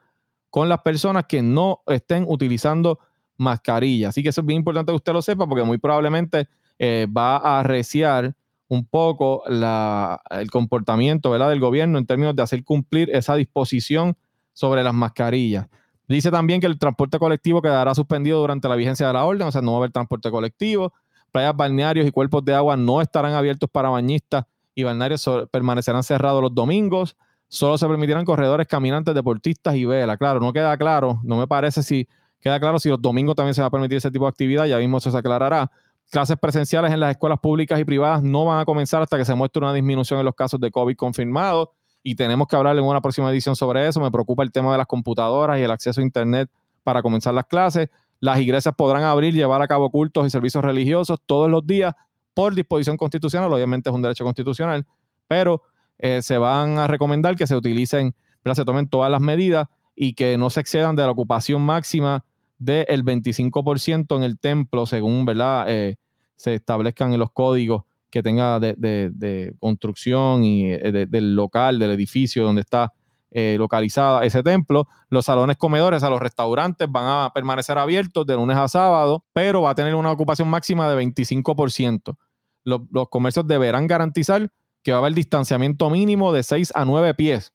con 0.51 0.69
las 0.69 0.81
personas 0.81 1.25
que 1.27 1.43
no 1.43 1.83
estén 1.87 2.25
utilizando 2.29 2.99
mascarillas. 3.37 4.11
Así 4.11 4.23
que 4.23 4.29
eso 4.29 4.41
es 4.41 4.47
bien 4.47 4.59
importante 4.59 4.93
que 4.93 4.97
usted 4.97 5.13
lo 5.13 5.23
sepa 5.23 5.47
porque 5.47 5.65
muy 5.65 5.79
probablemente 5.79 6.49
eh, 6.79 7.07
va 7.11 7.37
a 7.37 7.61
arreciar 7.61 8.35
un 8.69 8.87
poco 8.87 9.45
el 9.47 10.51
comportamiento 10.51 11.33
del 11.33 11.61
gobierno 11.61 11.99
en 11.99 12.07
términos 12.07 12.35
de 12.35 12.43
hacer 12.43 12.65
cumplir 12.65 13.11
esa 13.11 13.37
disposición 13.37 14.17
sobre 14.53 14.83
las 14.83 14.95
mascarillas. 14.95 15.69
Dice 16.09 16.31
también 16.31 16.61
que 16.61 16.67
el 16.67 16.79
transporte 16.79 17.19
colectivo 17.19 17.63
quedará 17.63 17.95
suspendido 17.95 18.41
durante 18.41 18.69
la 18.69 18.77
vigencia 18.77 19.07
de 19.07 19.13
la 19.13 19.25
orden, 19.25 19.47
o 19.47 19.53
sea, 19.53 19.63
no 19.63 19.73
va 19.73 19.79
a 19.79 19.81
haber 19.81 19.93
transporte 19.93 20.31
colectivo. 20.31 20.93
Playas, 21.35 21.57
balnearios 21.57 22.07
y 22.07 22.13
cuerpos 22.13 22.45
de 22.45 22.55
agua 22.55 22.77
no 22.77 23.01
estarán 23.01 23.33
abiertos 23.33 23.69
para 23.69 23.89
bañistas 23.89 24.45
y 24.73 24.85
balnearios 24.85 25.29
permanecerán 25.51 26.05
cerrados 26.05 26.41
los 26.41 26.55
domingos. 26.55 27.17
Solo 27.49 27.77
se 27.77 27.89
permitirán 27.89 28.25
corredores, 28.25 28.69
caminantes, 28.69 29.13
deportistas 29.17 29.75
y 29.75 29.85
vela. 29.85 30.17
Claro, 30.17 30.39
no 30.39 30.53
queda 30.53 30.77
claro, 30.77 31.19
no 31.25 31.37
me 31.37 31.49
parece 31.49 31.83
si 31.83 32.07
queda 32.41 32.61
claro 32.61 32.79
si 32.79 32.89
los 32.89 33.03
domingos 33.03 33.35
también 33.35 33.53
se 33.53 33.63
va 33.63 33.67
a 33.67 33.71
permitir 33.71 33.99
ese 33.99 34.13
tipo 34.13 34.27
de 34.27 34.29
actividad, 34.29 34.67
ya 34.67 34.79
mismo 34.79 35.01
se 35.01 35.09
aclarará 35.09 35.73
clases 36.09 36.37
presenciales 36.39 36.93
en 36.93 37.01
las 37.01 37.11
escuelas 37.11 37.41
públicas 37.41 37.81
y 37.81 37.85
privadas 37.85 38.23
no 38.23 38.45
van 38.45 38.61
a 38.61 38.65
comenzar 38.65 39.03
hasta 39.03 39.19
que 39.19 39.25
se 39.25 39.35
muestre 39.35 39.61
una 39.61 39.75
disminución 39.75 40.21
en 40.21 40.27
los 40.27 40.37
casos 40.37 40.61
de 40.61 40.71
COVID 40.71 40.95
confirmados 40.95 41.71
y 42.05 42.15
tenemos 42.15 42.47
que 42.47 42.55
hablar 42.55 42.79
en 42.79 42.85
una 42.85 43.01
próxima 43.01 43.29
edición 43.33 43.57
sobre 43.57 43.89
eso. 43.89 44.01
Me 44.01 44.13
preocupa 44.13 44.45
el 44.45 44.53
tema 44.53 44.71
de 44.71 44.79
las 44.79 44.87
computadoras 44.87 45.59
y 45.59 45.63
el 45.63 45.71
acceso 45.73 46.01
a 46.01 46.05
Internet 46.05 46.49
para 46.85 47.03
comenzar 47.03 47.35
las 47.35 47.47
clases. 47.47 47.89
Las 48.25 48.41
iglesias 48.41 48.75
podrán 48.75 49.03
abrir, 49.03 49.35
llevar 49.35 49.61
a 49.61 49.69
cabo 49.69 49.91
cultos 49.91 50.27
y 50.27 50.31
servicios 50.31 50.65
religiosos 50.65 51.19
todos 51.27 51.51
los 51.51 51.67
días 51.67 51.95
por 52.33 52.55
disposición 52.55 52.97
constitucional. 52.97 53.53
Obviamente 53.53 53.91
es 53.91 53.95
un 53.95 54.01
derecho 54.01 54.25
constitucional, 54.25 54.87
pero 55.29 55.61
eh, 55.99 56.23
se 56.23 56.39
van 56.39 56.79
a 56.79 56.87
recomendar 56.87 57.37
que 57.37 57.47
se 57.47 57.55
utilicen, 57.55 58.15
se 58.51 58.65
tomen 58.65 58.89
todas 58.89 59.11
las 59.11 59.21
medidas 59.21 59.69
y 59.95 60.15
que 60.15 60.39
no 60.39 60.49
se 60.49 60.61
excedan 60.61 60.97
de 60.97 61.03
la 61.03 61.11
ocupación 61.11 61.61
máxima 61.61 62.25
del 62.57 63.05
25% 63.05 64.17
en 64.17 64.23
el 64.23 64.39
templo, 64.39 64.87
según. 64.87 65.27
Eh, 65.67 65.97
se 66.35 66.55
establezcan 66.55 67.13
en 67.13 67.21
los 67.21 67.31
códigos 67.31 67.83
que 68.09 68.23
tenga 68.23 68.59
de, 68.59 69.55
construcción 69.61 70.45
y 70.45 70.73
eh, 70.73 71.07
del 71.07 71.37
local, 71.37 71.79
del 71.79 71.91
edificio 71.91 72.43
donde 72.43 72.63
está 72.63 72.91
eh, 73.37 73.57
localizada 73.59 74.25
ese 74.25 74.45
templo. 74.45 74.87
Los 75.11 75.25
salones 75.25 75.57
comedores 75.57 76.05
a 76.05 76.09
los 76.09 76.21
restaurantes 76.21 76.89
van 76.89 77.05
a 77.07 77.33
permanecer 77.35 77.77
abiertos 77.77 78.25
de 78.25 78.37
lunes 78.37 78.57
a 78.57 78.69
sábado, 78.69 79.25
pero 79.33 79.63
va 79.63 79.71
a 79.71 79.75
tener 79.75 79.97
una 79.97 80.13
ocupación 80.13 80.49
máxima 80.49 80.89
de 80.89 81.05
25%. 81.05 82.17
Los, 82.63 82.83
los 82.93 83.09
comercios 83.09 83.45
deberán 83.47 83.89
garantizar 83.89 84.51
que 84.85 84.93
va 84.93 84.99
a 84.99 85.01
haber 85.01 85.15
distanciamiento 85.15 85.91
mínimo 85.91 86.33
de 86.33 86.45
6 86.45 86.73
a 86.77 86.85
9 86.85 87.13
pies 87.15 87.53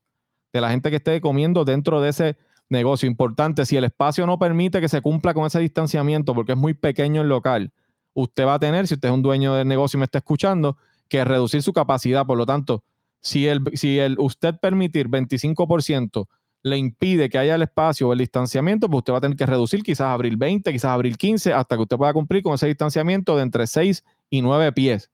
de 0.51 0.59
la 0.59 0.69
gente 0.69 0.89
que 0.89 0.97
esté 0.97 1.21
comiendo 1.21 1.63
dentro 1.63 2.01
de 2.01 2.09
ese 2.09 2.37
negocio. 2.67 3.07
Importante, 3.07 3.65
si 3.65 3.77
el 3.77 3.85
espacio 3.85 4.27
no 4.27 4.37
permite 4.37 4.81
que 4.81 4.89
se 4.89 5.01
cumpla 5.01 5.33
con 5.33 5.45
ese 5.45 5.59
distanciamiento 5.59 6.35
porque 6.35 6.53
es 6.53 6.57
muy 6.57 6.73
pequeño 6.73 7.21
el 7.21 7.29
local, 7.29 7.71
usted 8.13 8.45
va 8.45 8.55
a 8.55 8.59
tener, 8.59 8.85
si 8.85 8.95
usted 8.95 9.07
es 9.07 9.13
un 9.13 9.21
dueño 9.21 9.53
del 9.55 9.67
negocio 9.67 9.97
y 9.97 9.99
me 9.99 10.05
está 10.05 10.17
escuchando, 10.17 10.77
que 11.07 11.23
reducir 11.23 11.63
su 11.63 11.71
capacidad. 11.71 12.25
Por 12.25 12.37
lo 12.37 12.45
tanto, 12.45 12.83
si, 13.21 13.47
el, 13.47 13.61
si 13.73 13.99
el, 13.99 14.17
usted 14.19 14.55
permitir 14.59 15.09
25% 15.09 16.27
le 16.61 16.77
impide 16.77 17.29
que 17.29 17.37
haya 17.37 17.55
el 17.55 17.61
espacio 17.61 18.09
o 18.09 18.13
el 18.13 18.19
distanciamiento, 18.19 18.89
pues 18.89 18.99
usted 18.99 19.13
va 19.13 19.17
a 19.17 19.21
tener 19.21 19.37
que 19.37 19.45
reducir, 19.45 19.81
quizás 19.81 20.07
abrir 20.07 20.35
20, 20.37 20.71
quizás 20.71 20.91
abrir 20.91 21.17
15, 21.17 21.53
hasta 21.53 21.75
que 21.75 21.81
usted 21.81 21.97
pueda 21.97 22.13
cumplir 22.13 22.43
con 22.43 22.53
ese 22.53 22.67
distanciamiento 22.67 23.35
de 23.37 23.43
entre 23.43 23.65
6 23.65 24.03
y 24.29 24.41
9 24.41 24.71
pies. 24.73 25.09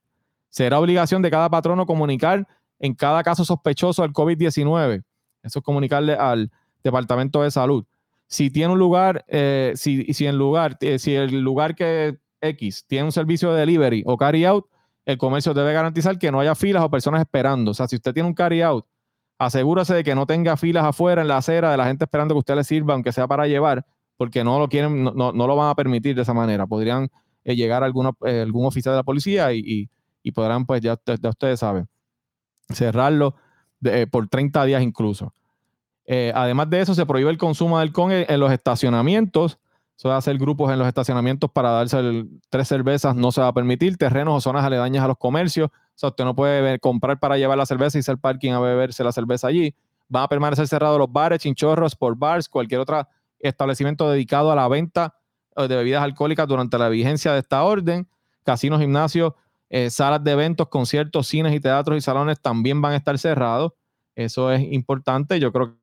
Será 0.50 0.80
obligación 0.80 1.22
de 1.22 1.30
cada 1.30 1.48
patrono 1.48 1.86
comunicar 1.86 2.46
en 2.78 2.94
cada 2.94 3.22
caso 3.22 3.44
sospechoso 3.44 4.02
del 4.02 4.12
COVID-19. 4.12 5.04
Eso 5.42 5.58
es 5.58 5.64
comunicarle 5.64 6.14
al 6.14 6.50
Departamento 6.82 7.42
de 7.42 7.50
Salud. 7.50 7.84
Si 8.26 8.50
tiene 8.50 8.72
un 8.72 8.78
lugar, 8.78 9.24
eh, 9.28 9.72
si, 9.76 10.12
si, 10.12 10.26
en 10.26 10.36
lugar, 10.36 10.76
eh, 10.80 10.98
si 10.98 11.14
el 11.14 11.40
lugar 11.40 11.74
que 11.74 12.18
X 12.40 12.84
tiene 12.86 13.04
un 13.04 13.12
servicio 13.12 13.52
de 13.52 13.60
delivery 13.60 14.02
o 14.06 14.16
carry 14.16 14.44
out, 14.44 14.66
el 15.06 15.16
comercio 15.16 15.54
debe 15.54 15.72
garantizar 15.72 16.18
que 16.18 16.30
no 16.30 16.40
haya 16.40 16.54
filas 16.54 16.84
o 16.84 16.90
personas 16.90 17.22
esperando. 17.22 17.70
O 17.70 17.74
sea, 17.74 17.88
si 17.88 17.96
usted 17.96 18.12
tiene 18.12 18.28
un 18.28 18.34
carry 18.34 18.60
out 18.60 18.84
asegúrese 19.38 19.94
de 19.94 20.04
que 20.04 20.14
no 20.14 20.26
tenga 20.26 20.56
filas 20.56 20.84
afuera 20.84 21.22
en 21.22 21.28
la 21.28 21.38
acera 21.38 21.70
de 21.70 21.76
la 21.76 21.86
gente 21.86 22.04
esperando 22.04 22.34
que 22.34 22.38
usted 22.38 22.54
le 22.54 22.64
sirva, 22.64 22.94
aunque 22.94 23.12
sea 23.12 23.26
para 23.26 23.46
llevar, 23.46 23.84
porque 24.16 24.42
no 24.44 24.58
lo 24.58 24.68
quieren, 24.68 25.04
no, 25.04 25.12
no, 25.12 25.46
lo 25.46 25.56
van 25.56 25.70
a 25.70 25.74
permitir 25.74 26.14
de 26.16 26.22
esa 26.22 26.32
manera. 26.32 26.66
Podrían 26.66 27.10
eh, 27.44 27.54
llegar 27.54 27.82
eh, 27.82 28.40
algún 28.40 28.64
oficial 28.66 28.94
de 28.94 28.96
la 28.96 29.02
policía 29.02 29.52
y, 29.52 29.88
y, 30.22 30.32
podrán, 30.32 30.66
pues 30.66 30.80
ya, 30.80 30.94
ustedes 30.94 31.60
saben, 31.60 31.88
cerrarlo 32.70 33.36
eh, 33.84 34.06
por 34.10 34.26
30 34.28 34.64
días 34.64 34.82
incluso. 34.82 35.32
además 36.34 36.70
de 36.70 36.80
eso, 36.80 36.94
se 36.94 37.06
prohíbe 37.06 37.30
el 37.30 37.38
consumo 37.38 37.76
de 37.78 37.82
alcohol 37.82 38.12
en, 38.12 38.40
los 38.40 38.50
estacionamientos. 38.50 39.58
Eso 39.96 40.10
de 40.10 40.14
hacer 40.14 40.36
grupos 40.38 40.70
en 40.72 40.78
los 40.78 40.86
estacionamientos 40.86 41.50
para 41.50 41.70
darse 41.70 42.26
tres 42.50 42.68
cervezas 42.68 43.16
no 43.16 43.32
se 43.32 43.40
va 43.40 43.48
a 43.48 43.54
permitir. 43.54 43.96
Terrenos 43.96 44.36
o 44.36 44.40
zonas 44.40 44.64
aledañas 44.64 45.04
a 45.04 45.08
los 45.08 45.16
comercios 45.16 45.70
o 45.96 45.98
sea, 45.98 46.10
usted 46.10 46.24
no 46.24 46.36
puede 46.36 46.78
comprar 46.78 47.18
para 47.18 47.38
llevar 47.38 47.56
la 47.56 47.64
cerveza 47.64 47.96
y 47.96 48.00
ir 48.00 48.10
al 48.10 48.18
parking 48.20 48.52
a 48.52 48.60
beberse 48.60 49.02
la 49.02 49.12
cerveza 49.12 49.46
allí. 49.46 49.74
Van 50.08 50.24
a 50.24 50.28
permanecer 50.28 50.68
cerrados 50.68 50.98
los 50.98 51.10
bares, 51.10 51.40
chinchorros, 51.40 51.96
por 51.96 52.16
bars, 52.16 52.50
cualquier 52.50 52.80
otro 52.82 53.08
establecimiento 53.38 54.10
dedicado 54.10 54.52
a 54.52 54.54
la 54.54 54.68
venta 54.68 55.16
eh, 55.56 55.66
de 55.66 55.74
bebidas 55.74 56.02
alcohólicas 56.02 56.46
durante 56.46 56.76
la 56.76 56.90
vigencia 56.90 57.32
de 57.32 57.38
esta 57.38 57.64
orden. 57.64 58.06
Casinos, 58.44 58.78
gimnasios, 58.78 59.32
eh, 59.70 59.88
salas 59.88 60.22
de 60.22 60.32
eventos, 60.32 60.68
conciertos, 60.68 61.28
cines 61.28 61.54
y 61.54 61.60
teatros 61.60 61.96
y 61.96 62.02
salones 62.02 62.42
también 62.42 62.82
van 62.82 62.92
a 62.92 62.96
estar 62.96 63.18
cerrados. 63.18 63.72
Eso 64.14 64.52
es 64.52 64.60
importante. 64.70 65.40
Yo 65.40 65.50
creo 65.50 65.78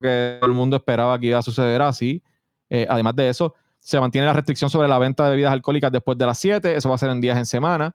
que 0.00 0.38
todo 0.40 0.48
el 0.48 0.56
mundo 0.56 0.76
esperaba 0.76 1.18
que 1.18 1.26
iba 1.26 1.38
a 1.38 1.42
suceder 1.42 1.82
así. 1.82 2.22
Eh, 2.70 2.86
además 2.88 3.14
de 3.16 3.28
eso, 3.28 3.54
se 3.78 4.00
mantiene 4.00 4.26
la 4.26 4.32
restricción 4.32 4.70
sobre 4.70 4.88
la 4.88 4.98
venta 4.98 5.24
de 5.24 5.30
bebidas 5.32 5.52
alcohólicas 5.52 5.92
después 5.92 6.16
de 6.16 6.26
las 6.26 6.38
7. 6.38 6.76
Eso 6.76 6.88
va 6.88 6.94
a 6.94 6.98
ser 6.98 7.10
en 7.10 7.20
días 7.20 7.36
en 7.36 7.46
semana 7.46 7.94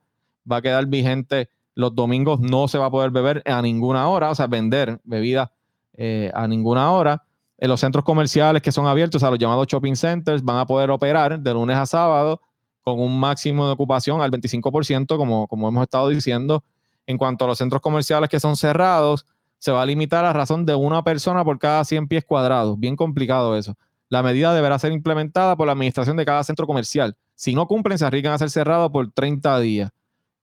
va 0.50 0.58
a 0.58 0.62
quedar 0.62 0.86
vigente 0.86 1.50
los 1.74 1.94
domingos, 1.94 2.40
no 2.40 2.68
se 2.68 2.78
va 2.78 2.86
a 2.86 2.92
poder 2.92 3.12
beber 3.12 3.44
a 3.46 3.62
ninguna 3.62 4.08
hora, 4.08 4.30
o 4.30 4.36
sea, 4.36 4.48
vender 4.48 5.00
bebidas 5.04 5.50
eh, 5.94 6.32
a 6.34 6.48
ninguna 6.48 6.92
hora. 6.92 7.24
En 7.58 7.70
los 7.70 7.80
centros 7.80 8.06
comerciales 8.06 8.62
que 8.62 8.72
son 8.72 8.86
abiertos, 8.88 9.24
a 9.24 9.30
los 9.30 9.40
llamados 9.40 9.68
shopping 9.68 9.96
centers, 9.96 10.44
van 10.44 10.60
a 10.60 10.66
poder 10.66 10.90
operar 10.90 11.40
de 11.40 11.54
lunes 11.54 11.78
a 11.78 11.86
sábado 11.86 12.42
con 12.82 13.00
un 13.00 13.20
máximo 13.20 13.66
de 13.66 13.74
ocupación 13.74 14.22
al 14.22 14.32
25%, 14.32 15.18
como, 15.18 15.48
como 15.48 15.68
hemos 15.68 15.84
estado 15.84 16.10
diciendo. 16.10 16.64
En 17.08 17.18
cuanto 17.18 17.46
a 17.46 17.48
los 17.48 17.58
centros 17.58 17.82
comerciales 17.82 18.30
que 18.30 18.40
son 18.40 18.56
cerrados, 18.56 19.26
se 19.60 19.72
va 19.72 19.82
a 19.82 19.86
limitar 19.86 20.26
a 20.26 20.34
razón 20.34 20.66
de 20.66 20.76
una 20.76 21.04
persona 21.04 21.44
por 21.44 21.60
cada 21.60 21.84
100 21.84 22.08
pies 22.08 22.26
cuadrados. 22.26 22.80
Bien 22.80 22.96
complicado 22.96 23.56
eso. 23.56 23.76
La 24.10 24.22
medida 24.22 24.54
deberá 24.54 24.78
ser 24.78 24.92
implementada 24.92 25.56
por 25.56 25.66
la 25.66 25.74
administración 25.74 26.18
de 26.18 26.26
cada 26.26 26.44
centro 26.44 26.68
comercial. 26.68 27.16
Si 27.34 27.56
no 27.56 27.68
cumplen, 27.68 27.98
se 27.98 28.06
arriesgan 28.06 28.34
a 28.34 28.38
ser 28.38 28.50
cerrados 28.50 28.92
por 28.92 29.12
30 29.12 29.60
días. 29.60 29.92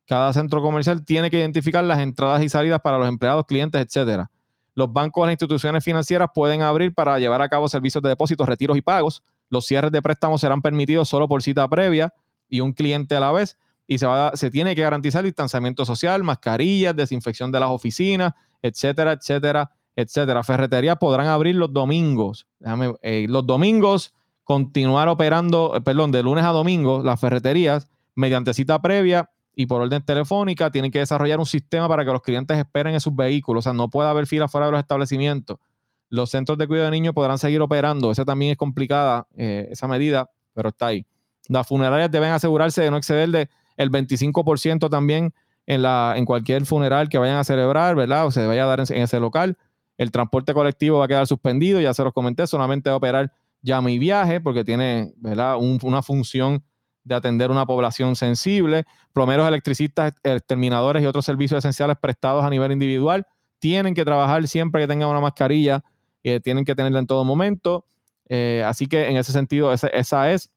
Cada 0.07 0.33
centro 0.33 0.61
comercial 0.61 1.05
tiene 1.05 1.31
que 1.31 1.38
identificar 1.38 1.85
las 1.85 2.01
entradas 2.01 2.42
y 2.42 2.48
salidas 2.48 2.81
para 2.81 2.98
los 2.98 3.09
empleados, 3.09 3.46
clientes, 3.46 3.81
etcétera. 3.81 4.31
Los 4.75 4.92
bancos 4.92 5.22
e 5.22 5.27
las 5.27 5.33
instituciones 5.35 5.85
financieras 5.85 6.29
pueden 6.35 6.62
abrir 6.62 6.92
para 6.94 7.18
llevar 7.18 7.42
a 7.42 7.48
cabo 7.48 7.68
servicios 7.68 8.03
de 8.03 8.09
depósitos, 8.09 8.48
retiros 8.48 8.77
y 8.77 8.83
pagos. 8.83 9.22
Los 9.48 9.66
cierres 9.66 9.92
de 9.92 10.03
préstamos 10.03 10.40
serán 10.40 10.62
permitidos 10.62 11.09
solo 11.09 11.29
por 11.29 11.42
cita 11.42 11.68
previa 11.68 12.12
y 12.48 12.61
un 12.61 12.72
cliente 12.72 13.14
a 13.14 13.20
la 13.20 13.33
vez. 13.33 13.59
Y 13.87 13.98
se, 13.98 14.07
va, 14.07 14.33
se 14.35 14.51
tiene 14.51 14.75
que 14.75 14.83
garantizar 14.83 15.22
distanciamiento 15.25 15.85
social, 15.85 16.22
mascarillas, 16.25 16.96
desinfección 16.96 17.53
de 17.53 17.61
las 17.61 17.70
oficinas, 17.70 18.33
etcétera, 18.62 19.12
etcétera, 19.12 19.70
etcétera. 19.97 20.43
Ferreterías 20.43 20.97
podrán 20.99 21.27
abrir 21.27 21.57
los 21.57 21.73
domingos. 21.73 22.47
Eh, 23.03 23.27
los 23.29 23.47
domingos 23.47 24.15
continuar 24.45 25.09
operando, 25.09 25.75
eh, 25.77 25.81
perdón, 25.81 26.13
de 26.13 26.23
lunes 26.23 26.45
a 26.45 26.49
domingo, 26.49 27.03
las 27.03 27.21
ferreterías 27.21 27.89
mediante 28.15 28.55
cita 28.55 28.81
previa 28.83 29.31
y 29.55 29.67
por 29.67 29.83
orden 29.83 30.03
telefónica 30.03 30.71
tienen 30.71 30.91
que 30.91 30.99
desarrollar 30.99 31.39
un 31.39 31.47
sistema 31.47 31.89
para 31.89 32.05
que 32.05 32.11
los 32.11 32.23
clientes 32.23 32.57
esperen 32.57 32.95
en 32.95 33.01
sus 33.01 33.15
vehículos. 33.15 33.63
O 33.63 33.65
sea, 33.65 33.73
no 33.73 33.89
puede 33.89 34.09
haber 34.09 34.27
fila 34.27 34.49
fuera 34.49 34.67
de 34.67 34.73
los 34.73 34.81
establecimientos. 34.81 35.59
Los 36.09 36.31
centros 36.31 36.59
de 36.59 36.67
cuidado 36.67 36.87
de 36.87 36.93
niños 36.93 37.15
podrán 37.15 37.39
seguir 37.39 37.61
operando. 37.61 38.11
Esa 38.11 38.25
también 38.25 38.53
es 38.53 38.59
complicada, 38.59 39.27
eh, 39.37 39.69
esa 39.71 39.89
medida, 39.89 40.31
pero 40.55 40.71
está 40.71 40.89
ahí. 40.89 41.07
Las 41.49 41.67
funerarias 41.67 42.11
deben 42.11 42.33
asegurarse 42.33 42.83
de 42.83 42.91
no 42.91 42.97
exceder 42.97 43.31
de 43.31 43.49
el 43.77 43.91
25% 43.91 44.91
también 44.91 45.33
en, 45.67 45.83
la, 45.83 46.15
en 46.17 46.25
cualquier 46.25 46.67
funeral 46.67 47.09
que 47.09 47.19
vayan 47.19 47.39
a 47.39 47.45
celebrar, 47.45 47.95
¿verdad? 47.95 48.27
O 48.27 48.31
se 48.31 48.47
vaya 48.47 48.65
a 48.65 48.67
dar 48.67 48.81
en, 48.81 49.03
ese 49.03 49.21
local. 49.21 49.57
El 50.03 50.11
transporte 50.11 50.53
colectivo 50.53 50.99
va 50.99 51.05
a 51.05 51.09
quedar 51.09 51.27
suspendido, 51.27 51.81
ya 51.81 51.95
se 51.95 52.03
los 52.03 52.12
comenté, 52.12 52.47
solamente 52.47 52.91
va 52.91 52.95
a 52.95 52.97
operar 52.97 53.33
ya 53.62 53.81
mi 53.81 53.99
viaje 53.99 54.41
porque 54.41 54.65
tiene, 54.65 55.15
una 55.23 56.03
función 56.03 56.65
de 57.05 57.15
atender 57.15 57.51
una 57.51 57.67
población 57.67 58.17
sensible. 58.17 58.85
Plomeros, 59.12 59.47
electricistas, 59.47 60.12
terminadores 60.47 61.03
y 61.03 61.07
otros 61.07 61.25
servicios 61.25 61.59
esenciales 61.59 61.97
prestados 61.99 62.45
a 62.45 62.51
nivel 62.51 62.73
individual 62.73 63.27
tienen 63.61 63.95
que 63.95 64.05
trabajar 64.05 64.47
siempre 64.49 64.83
que 64.83 64.88
tengan 64.88 65.09
una 65.09 65.21
mascarilla, 65.21 65.85
y 66.23 66.41
tienen 66.41 66.65
que 66.65 66.75
tenerla 66.75 66.99
en 66.99 67.07
todo 67.07 67.25
momento. 67.25 67.87
Eh, 68.29 68.65
así 68.67 68.87
que 68.87 69.09
en 69.09 69.17
ese 69.17 69.33
sentido, 69.33 69.73
esa, 69.73 70.33
es 70.33 70.51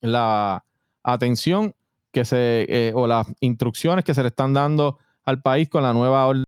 la 0.00 0.64
atención 1.02 1.74
que 2.12 2.24
se, 2.24 2.66
eh, 2.68 2.92
o 2.94 3.06
las 3.06 3.26
instrucciones 3.40 4.04
que 4.04 4.14
se 4.14 4.22
le 4.22 4.28
están 4.28 4.52
dando 4.52 4.98
al 5.24 5.40
país 5.40 5.68
con 5.68 5.82
la 5.82 5.92
nueva 5.92 6.26
orden 6.26 6.44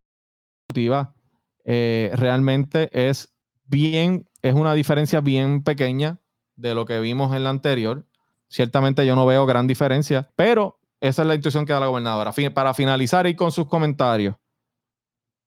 eh, 1.70 2.10
realmente 2.14 2.88
es 2.92 3.34
bien, 3.66 4.26
es 4.40 4.54
una 4.54 4.72
diferencia 4.72 5.20
bien 5.20 5.62
pequeña 5.62 6.18
de 6.56 6.74
lo 6.74 6.86
que 6.86 6.98
vimos 6.98 7.36
en 7.36 7.44
la 7.44 7.50
anterior. 7.50 8.06
Ciertamente 8.48 9.04
yo 9.04 9.14
no 9.14 9.26
veo 9.26 9.44
gran 9.44 9.66
diferencia, 9.66 10.30
pero 10.34 10.80
esa 10.98 11.20
es 11.20 11.28
la 11.28 11.34
instrucción 11.34 11.66
que 11.66 11.74
da 11.74 11.80
la 11.80 11.88
gobernadora. 11.88 12.32
Para 12.54 12.72
finalizar 12.72 13.26
y 13.26 13.34
con 13.34 13.52
sus 13.52 13.66
comentarios, 13.66 14.34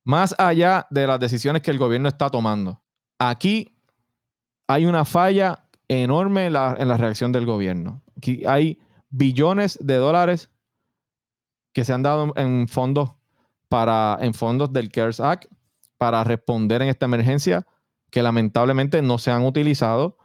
más 0.03 0.35
allá 0.37 0.85
de 0.91 1.07
las 1.07 1.19
decisiones 1.19 1.63
que 1.63 1.71
el 1.71 1.79
gobierno 1.79 2.07
está 2.07 2.29
tomando, 2.29 2.79
aquí 3.17 3.75
hay 4.67 4.85
una 4.85 5.05
falla 5.05 5.65
enorme 5.87 6.45
en 6.45 6.53
la, 6.53 6.97
reacción 6.97 7.31
del 7.31 7.47
gobierno. 7.47 8.03
Aquí 8.15 8.43
hay 8.45 8.79
billones 9.09 9.79
de 9.81 9.95
dólares 9.95 10.51
que 11.73 11.83
se 11.83 11.93
han 11.93 12.03
dado 12.03 12.31
en 12.35 12.67
fondos 12.67 13.09
para 13.69 14.19
en 14.21 14.35
fondos 14.35 14.71
del 14.71 14.91
CARES 14.91 15.19
Act 15.19 15.45
para 16.01 16.23
responder 16.23 16.81
en 16.81 16.87
esta 16.87 17.05
emergencia 17.05 17.67
que 18.09 18.23
lamentablemente 18.23 19.03
no 19.03 19.19
se 19.19 19.29
han 19.29 19.45
utilizado. 19.45 20.17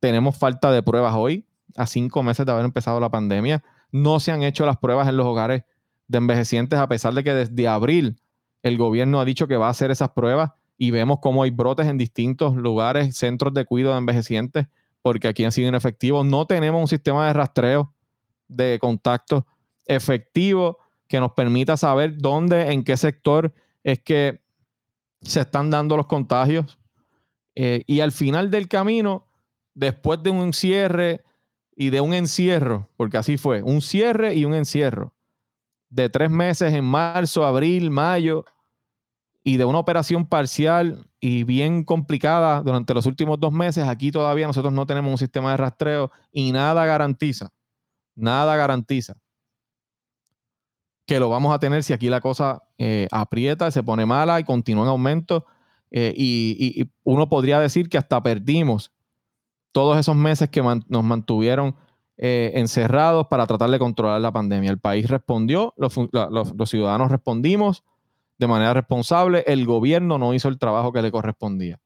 Tenemos 0.00 0.36
falta 0.36 0.72
de 0.72 0.82
pruebas 0.82 1.14
hoy 1.14 1.46
a 1.76 1.86
cinco 1.86 2.24
meses 2.24 2.44
de 2.44 2.50
haber 2.50 2.64
empezado 2.64 2.98
la 2.98 3.10
pandemia. 3.10 3.62
No 3.92 4.18
se 4.18 4.32
han 4.32 4.42
hecho 4.42 4.66
las 4.66 4.78
pruebas 4.78 5.06
en 5.08 5.16
los 5.16 5.26
hogares 5.26 5.62
de 6.08 6.18
envejecientes, 6.18 6.80
a 6.80 6.88
pesar 6.88 7.14
de 7.14 7.22
que 7.22 7.32
desde 7.32 7.68
abril 7.68 8.20
el 8.64 8.76
gobierno 8.76 9.20
ha 9.20 9.24
dicho 9.24 9.46
que 9.46 9.56
va 9.56 9.68
a 9.68 9.70
hacer 9.70 9.92
esas 9.92 10.08
pruebas 10.08 10.50
y 10.76 10.90
vemos 10.90 11.20
cómo 11.22 11.44
hay 11.44 11.50
brotes 11.50 11.86
en 11.86 11.96
distintos 11.96 12.56
lugares, 12.56 13.16
centros 13.16 13.54
de 13.54 13.64
cuidado 13.64 13.94
de 13.94 14.00
envejecientes, 14.00 14.66
porque 15.00 15.28
aquí 15.28 15.44
han 15.44 15.52
sido 15.52 15.68
inefectivos. 15.68 16.26
No 16.26 16.48
tenemos 16.48 16.80
un 16.80 16.88
sistema 16.88 17.28
de 17.28 17.34
rastreo 17.34 17.94
de 18.48 18.80
contacto 18.80 19.46
efectivo 19.86 20.78
que 21.06 21.20
nos 21.20 21.34
permita 21.34 21.76
saber 21.76 22.18
dónde, 22.18 22.72
en 22.72 22.82
qué 22.82 22.96
sector 22.96 23.54
es 23.84 24.00
que 24.00 24.39
se 25.22 25.40
están 25.40 25.70
dando 25.70 25.96
los 25.96 26.06
contagios. 26.06 26.78
Eh, 27.54 27.82
y 27.86 28.00
al 28.00 28.12
final 28.12 28.50
del 28.50 28.68
camino, 28.68 29.26
después 29.74 30.22
de 30.22 30.30
un 30.30 30.52
cierre 30.52 31.22
y 31.74 31.90
de 31.90 32.00
un 32.00 32.14
encierro, 32.14 32.88
porque 32.96 33.18
así 33.18 33.36
fue, 33.36 33.62
un 33.62 33.82
cierre 33.82 34.34
y 34.34 34.44
un 34.44 34.54
encierro 34.54 35.14
de 35.88 36.08
tres 36.08 36.30
meses 36.30 36.72
en 36.72 36.84
marzo, 36.84 37.44
abril, 37.44 37.90
mayo, 37.90 38.44
y 39.42 39.56
de 39.56 39.64
una 39.64 39.78
operación 39.78 40.26
parcial 40.26 41.06
y 41.18 41.44
bien 41.44 41.82
complicada 41.82 42.62
durante 42.62 42.94
los 42.94 43.06
últimos 43.06 43.40
dos 43.40 43.52
meses, 43.52 43.88
aquí 43.88 44.12
todavía 44.12 44.46
nosotros 44.46 44.72
no 44.72 44.86
tenemos 44.86 45.10
un 45.10 45.18
sistema 45.18 45.50
de 45.52 45.56
rastreo 45.56 46.12
y 46.30 46.52
nada 46.52 46.84
garantiza, 46.86 47.50
nada 48.14 48.54
garantiza 48.56 49.14
que 51.10 51.18
lo 51.18 51.28
vamos 51.28 51.52
a 51.52 51.58
tener 51.58 51.82
si 51.82 51.92
aquí 51.92 52.08
la 52.08 52.20
cosa 52.20 52.62
eh, 52.78 53.08
aprieta, 53.10 53.72
se 53.72 53.82
pone 53.82 54.06
mala 54.06 54.38
y 54.38 54.44
continúa 54.44 54.84
en 54.84 54.90
aumento. 54.90 55.44
Eh, 55.90 56.14
y, 56.16 56.88
uno 57.02 57.28
podría 57.28 57.58
decir 57.58 57.88
que 57.88 57.98
hasta 57.98 58.22
perdimos 58.22 58.92
todos 59.72 59.98
esos 59.98 60.14
meses 60.14 60.50
que 60.50 60.62
nos 60.62 61.02
mantuvieron 61.02 61.74
eh, 62.16 62.52
encerrados 62.54 63.26
para 63.26 63.44
tratar 63.48 63.70
de 63.70 63.80
controlar 63.80 64.20
la 64.20 64.30
pandemia. 64.30 64.70
El 64.70 64.78
país 64.78 65.08
respondió, 65.10 65.74
los, 65.76 65.94
ciudadanos 66.70 67.10
respondimos 67.10 67.82
de 68.38 68.46
manera 68.46 68.72
responsable, 68.72 69.42
el 69.48 69.66
gobierno 69.66 70.16
no 70.16 70.32
hizo 70.32 70.48
el 70.48 70.60
trabajo 70.60 70.92
que 70.92 71.02
le 71.02 71.10
correspondía. 71.10 71.80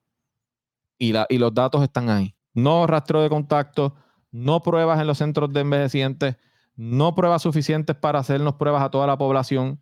Y, 0.98 1.14
y 1.30 1.38
los 1.38 1.54
datos 1.54 1.82
están 1.82 2.10
ahí. 2.10 2.34
No 2.52 2.86
rastreo 2.86 3.22
de 3.22 3.30
contacto, 3.30 3.94
no 4.32 4.60
pruebas 4.60 5.00
en 5.00 5.06
los 5.06 5.16
centros 5.16 5.50
de 5.50 5.60
envejecientes, 5.60 6.36
no 6.76 7.14
pruebas 7.14 7.42
suficientes 7.42 7.96
para 7.96 8.18
hacernos 8.18 8.54
pruebas 8.54 8.82
a 8.82 8.90
toda 8.90 9.06
la 9.06 9.18
población, 9.18 9.80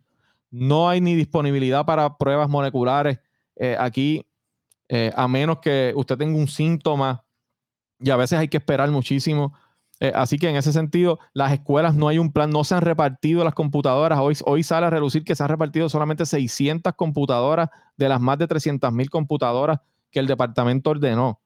no 0.51 0.87
hay 0.87 1.01
ni 1.01 1.15
disponibilidad 1.15 1.85
para 1.85 2.17
pruebas 2.17 2.47
moleculares 2.47 3.19
eh, 3.55 3.75
aquí, 3.79 4.25
eh, 4.89 5.11
a 5.15 5.27
menos 5.27 5.59
que 5.59 5.93
usted 5.95 6.17
tenga 6.17 6.37
un 6.37 6.47
síntoma 6.47 7.23
y 7.99 8.09
a 8.09 8.17
veces 8.17 8.39
hay 8.39 8.47
que 8.47 8.57
esperar 8.57 8.91
muchísimo. 8.91 9.53
Eh, 9.99 10.11
así 10.13 10.37
que 10.37 10.49
en 10.49 10.55
ese 10.55 10.73
sentido, 10.73 11.19
las 11.33 11.53
escuelas 11.53 11.95
no 11.95 12.07
hay 12.07 12.17
un 12.17 12.31
plan, 12.31 12.49
no 12.49 12.63
se 12.63 12.75
han 12.75 12.81
repartido 12.81 13.43
las 13.43 13.53
computadoras. 13.53 14.19
Hoy, 14.19 14.35
hoy 14.45 14.63
sale 14.63 14.87
a 14.87 14.89
relucir 14.89 15.23
que 15.23 15.35
se 15.35 15.43
han 15.43 15.49
repartido 15.49 15.87
solamente 15.87 16.25
600 16.25 16.93
computadoras 16.95 17.69
de 17.95 18.09
las 18.09 18.19
más 18.19 18.37
de 18.37 18.47
300 18.47 18.91
mil 18.91 19.09
computadoras 19.09 19.79
que 20.11 20.19
el 20.19 20.27
departamento 20.27 20.89
ordenó. 20.89 21.39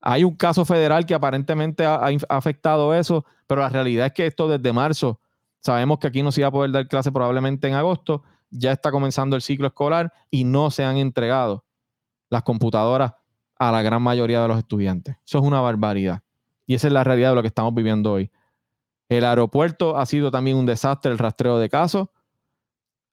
Hay 0.00 0.24
un 0.24 0.36
caso 0.36 0.64
federal 0.64 1.06
que 1.06 1.14
aparentemente 1.14 1.84
ha, 1.84 2.08
afectado 2.28 2.94
eso, 2.94 3.24
pero 3.46 3.62
la 3.62 3.68
realidad 3.68 4.06
es 4.06 4.12
que 4.12 4.26
esto 4.26 4.48
desde 4.48 4.72
marzo, 4.72 5.20
sabemos 5.60 5.98
que 5.98 6.06
aquí 6.06 6.22
no 6.22 6.32
se 6.32 6.40
iba 6.40 6.48
a 6.48 6.52
poder 6.52 6.70
dar 6.70 6.86
clase 6.86 7.10
probablemente 7.10 7.68
en 7.68 7.74
agosto, 7.74 8.22
ya 8.50 8.72
está 8.72 8.90
comenzando 8.90 9.36
el 9.36 9.42
ciclo 9.42 9.66
escolar 9.66 10.12
y 10.30 10.44
no 10.44 10.70
se 10.70 10.84
han 10.84 10.96
entregado 10.96 11.64
las 12.30 12.42
computadoras 12.42 13.12
a 13.58 13.72
la 13.72 13.82
gran 13.82 14.02
mayoría 14.02 14.40
de 14.40 14.48
los 14.48 14.58
estudiantes. 14.58 15.16
Eso 15.26 15.38
es 15.38 15.44
una 15.44 15.60
barbaridad. 15.60 16.22
Y 16.66 16.74
esa 16.74 16.86
es 16.86 16.92
la 16.92 17.02
realidad 17.02 17.30
de 17.30 17.34
lo 17.36 17.42
que 17.42 17.48
estamos 17.48 17.74
viviendo 17.74 18.12
hoy. 18.12 18.30
El 19.08 19.24
aeropuerto 19.24 19.96
ha 19.96 20.06
sido 20.06 20.30
también 20.30 20.56
un 20.56 20.66
desastre, 20.66 21.10
el 21.10 21.18
rastreo 21.18 21.58
de 21.58 21.68
casos. 21.68 22.08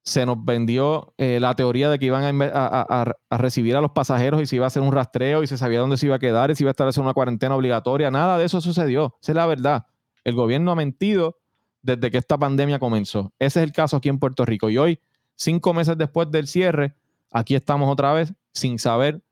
Se 0.05 0.25
nos 0.25 0.43
vendió 0.45 1.13
eh, 1.17 1.39
la 1.39 1.55
teoría 1.55 1.89
de 1.89 1.97
que 1.97 2.05
iban 2.05 2.39
a, 2.53 3.15
recibir 3.31 3.75
a 3.75 3.81
los 3.81 3.91
pasajeros 3.91 4.41
y 4.41 4.45
se 4.45 4.55
iba 4.55 4.65
a 4.65 4.67
hacer 4.67 4.83
un 4.83 4.91
rastreo 4.91 5.41
y 5.41 5.47
se 5.47 5.57
sabía 5.57 5.79
dónde 5.79 5.97
se 5.97 6.05
iba 6.05 6.15
a 6.15 6.19
quedar 6.19 6.51
y 6.51 6.55
se 6.55 6.63
iba 6.63 6.69
a 6.69 6.71
establecer 6.71 7.03
una 7.03 7.13
cuarentena 7.13 7.55
obligatoria. 7.55 8.11
Nada 8.11 8.37
de 8.37 8.45
eso 8.45 8.61
sucedió. 8.61 9.17
Esa 9.21 9.31
es 9.31 9.35
la 9.35 9.47
verdad. 9.47 9.87
El 10.23 10.35
gobierno 10.35 10.71
ha 10.71 10.75
mentido 10.75 11.39
desde 11.81 12.11
que 12.11 12.19
esta 12.19 12.37
pandemia 12.37 12.77
comenzó. 12.77 13.33
Ese 13.39 13.59
es 13.59 13.63
el 13.63 13.71
caso 13.71 13.97
aquí 13.97 14.09
en 14.09 14.19
Puerto 14.19 14.45
Rico. 14.45 14.69
Y 14.69 14.77
hoy 14.77 14.99
cinco 15.35 15.73
meses 15.73 15.97
después 15.97 16.29
del 16.29 16.47
cierre, 16.47 16.95
aquí 17.31 17.55
estamos 17.55 17.91
otra 17.91 18.13
vez 18.13 18.33
sin 18.53 18.77
saber 18.77 19.23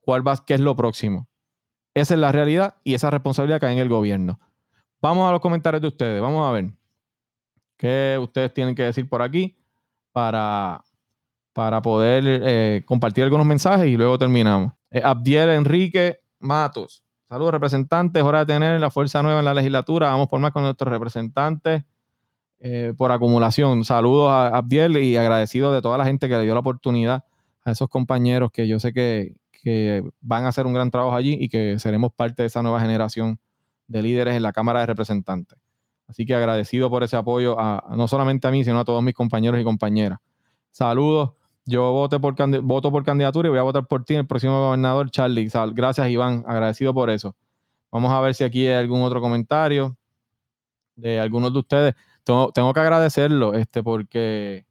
cuál 0.00 0.26
va, 0.26 0.44
qué 0.44 0.54
es 0.54 0.60
lo 0.60 0.76
próximo. 0.76 1.28
Esa 1.94 2.14
es 2.14 2.20
la 2.20 2.32
realidad 2.32 2.76
y 2.84 2.94
esa 2.94 3.10
responsabilidad 3.10 3.60
cae 3.60 3.72
en 3.72 3.78
el 3.78 3.88
gobierno. 3.88 4.38
Vamos 5.02 5.28
a 5.28 5.32
los 5.32 5.40
comentarios 5.40 5.82
de 5.82 5.88
ustedes. 5.88 6.22
Vamos 6.22 6.48
a 6.48 6.52
ver 6.52 6.70
qué 7.76 8.18
ustedes 8.20 8.54
tienen 8.54 8.74
que 8.74 8.82
decir 8.84 9.08
por 9.08 9.22
aquí 9.22 9.59
para, 10.12 10.82
para 11.52 11.82
poder 11.82 12.24
eh, 12.26 12.82
compartir 12.84 13.24
algunos 13.24 13.46
mensajes 13.46 13.86
y 13.86 13.96
luego 13.96 14.18
terminamos. 14.18 14.72
Eh, 14.90 15.02
Abdiel 15.04 15.50
Enrique 15.50 16.20
Matos. 16.38 17.02
Saludos, 17.28 17.52
representantes. 17.52 18.22
Hora 18.22 18.40
de 18.40 18.52
tener 18.54 18.80
la 18.80 18.90
fuerza 18.90 19.22
nueva 19.22 19.38
en 19.38 19.44
la 19.44 19.54
legislatura. 19.54 20.10
Vamos 20.10 20.28
por 20.28 20.40
más 20.40 20.52
con 20.52 20.62
nuestros 20.62 20.90
representantes. 20.92 21.84
Eh, 22.62 22.92
por 22.94 23.10
acumulación. 23.10 23.86
Saludos 23.86 24.30
a 24.30 24.48
Abdiel 24.48 24.98
y 24.98 25.16
agradecido 25.16 25.72
de 25.72 25.80
toda 25.80 25.96
la 25.96 26.04
gente 26.04 26.28
que 26.28 26.36
le 26.36 26.42
dio 26.42 26.52
la 26.52 26.60
oportunidad 26.60 27.24
a 27.64 27.70
esos 27.70 27.88
compañeros 27.88 28.52
que 28.52 28.68
yo 28.68 28.78
sé 28.78 28.92
que, 28.92 29.34
van 30.20 30.44
a 30.44 30.48
hacer 30.48 30.66
un 30.66 30.74
gran 30.74 30.90
trabajo 30.90 31.16
allí 31.16 31.36
y 31.40 31.48
que 31.48 31.78
seremos 31.78 32.12
parte 32.12 32.42
de 32.42 32.48
esa 32.48 32.62
nueva 32.62 32.80
generación 32.80 33.38
de 33.86 34.02
líderes 34.02 34.34
en 34.34 34.42
la 34.42 34.52
Cámara 34.52 34.80
de 34.80 34.86
Representantes. 34.86 35.58
Así 36.10 36.26
que 36.26 36.34
agradecido 36.34 36.90
por 36.90 37.02
ese 37.02 37.16
apoyo, 37.16 37.58
a, 37.58 37.94
no 37.96 38.08
solamente 38.08 38.46
a 38.48 38.50
mí, 38.50 38.64
sino 38.64 38.80
a 38.80 38.84
todos 38.84 39.02
mis 39.02 39.14
compañeros 39.14 39.60
y 39.60 39.64
compañeras. 39.64 40.18
Saludos. 40.70 41.32
Yo 41.64 41.92
voté 41.92 42.18
por, 42.18 42.34
voto 42.62 42.90
por 42.90 43.04
candidatura 43.04 43.48
y 43.48 43.50
voy 43.50 43.60
a 43.60 43.62
votar 43.62 43.86
por 43.86 44.04
ti, 44.04 44.14
el 44.14 44.26
próximo 44.26 44.60
gobernador, 44.60 45.10
Charlie. 45.10 45.48
Gracias, 45.72 46.08
Iván. 46.08 46.44
Agradecido 46.46 46.92
por 46.92 47.10
eso. 47.10 47.36
Vamos 47.92 48.12
a 48.12 48.20
ver 48.20 48.34
si 48.34 48.44
aquí 48.44 48.66
hay 48.66 48.74
algún 48.74 49.02
otro 49.02 49.20
comentario 49.20 49.96
de 50.96 51.20
algunos 51.20 51.52
de 51.52 51.58
ustedes 51.58 51.94
tengo, 52.24 52.74
que 52.74 52.80
agradecerlo, 52.80 53.54
este, 53.54 53.82
porque 53.82 54.66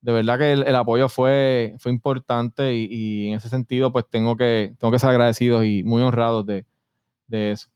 de 0.00 0.12
verdad 0.12 0.38
que 0.38 0.52
el, 0.52 0.76
apoyo 0.76 1.08
fue, 1.08 1.74
fue 1.78 1.92
importante 1.92 2.74
y, 2.74 3.28
en 3.28 3.34
ese 3.34 3.48
sentido, 3.48 3.92
pues 3.92 4.06
tengo 4.08 4.36
que, 4.36 4.74
tengo 4.78 4.92
que 4.92 4.98
ser 4.98 5.10
agradecido 5.10 5.64
y 5.64 5.82
muy 5.82 6.02
honrado 6.02 6.44
de, 6.44 6.64
eso. 7.30 7.68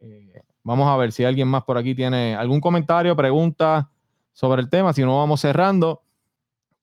Eh, 0.00 0.42
vamos 0.62 0.88
a 0.88 0.96
ver 0.96 1.12
si 1.12 1.24
alguien 1.24 1.48
más 1.48 1.64
por 1.64 1.78
aquí 1.78 1.94
tiene 1.94 2.34
algún 2.34 2.60
comentario, 2.60 3.16
pregunta 3.16 3.90
sobre 4.32 4.62
el 4.62 4.70
tema. 4.70 4.92
Si 4.92 5.02
no, 5.02 5.18
vamos 5.18 5.40
cerrando. 5.40 6.02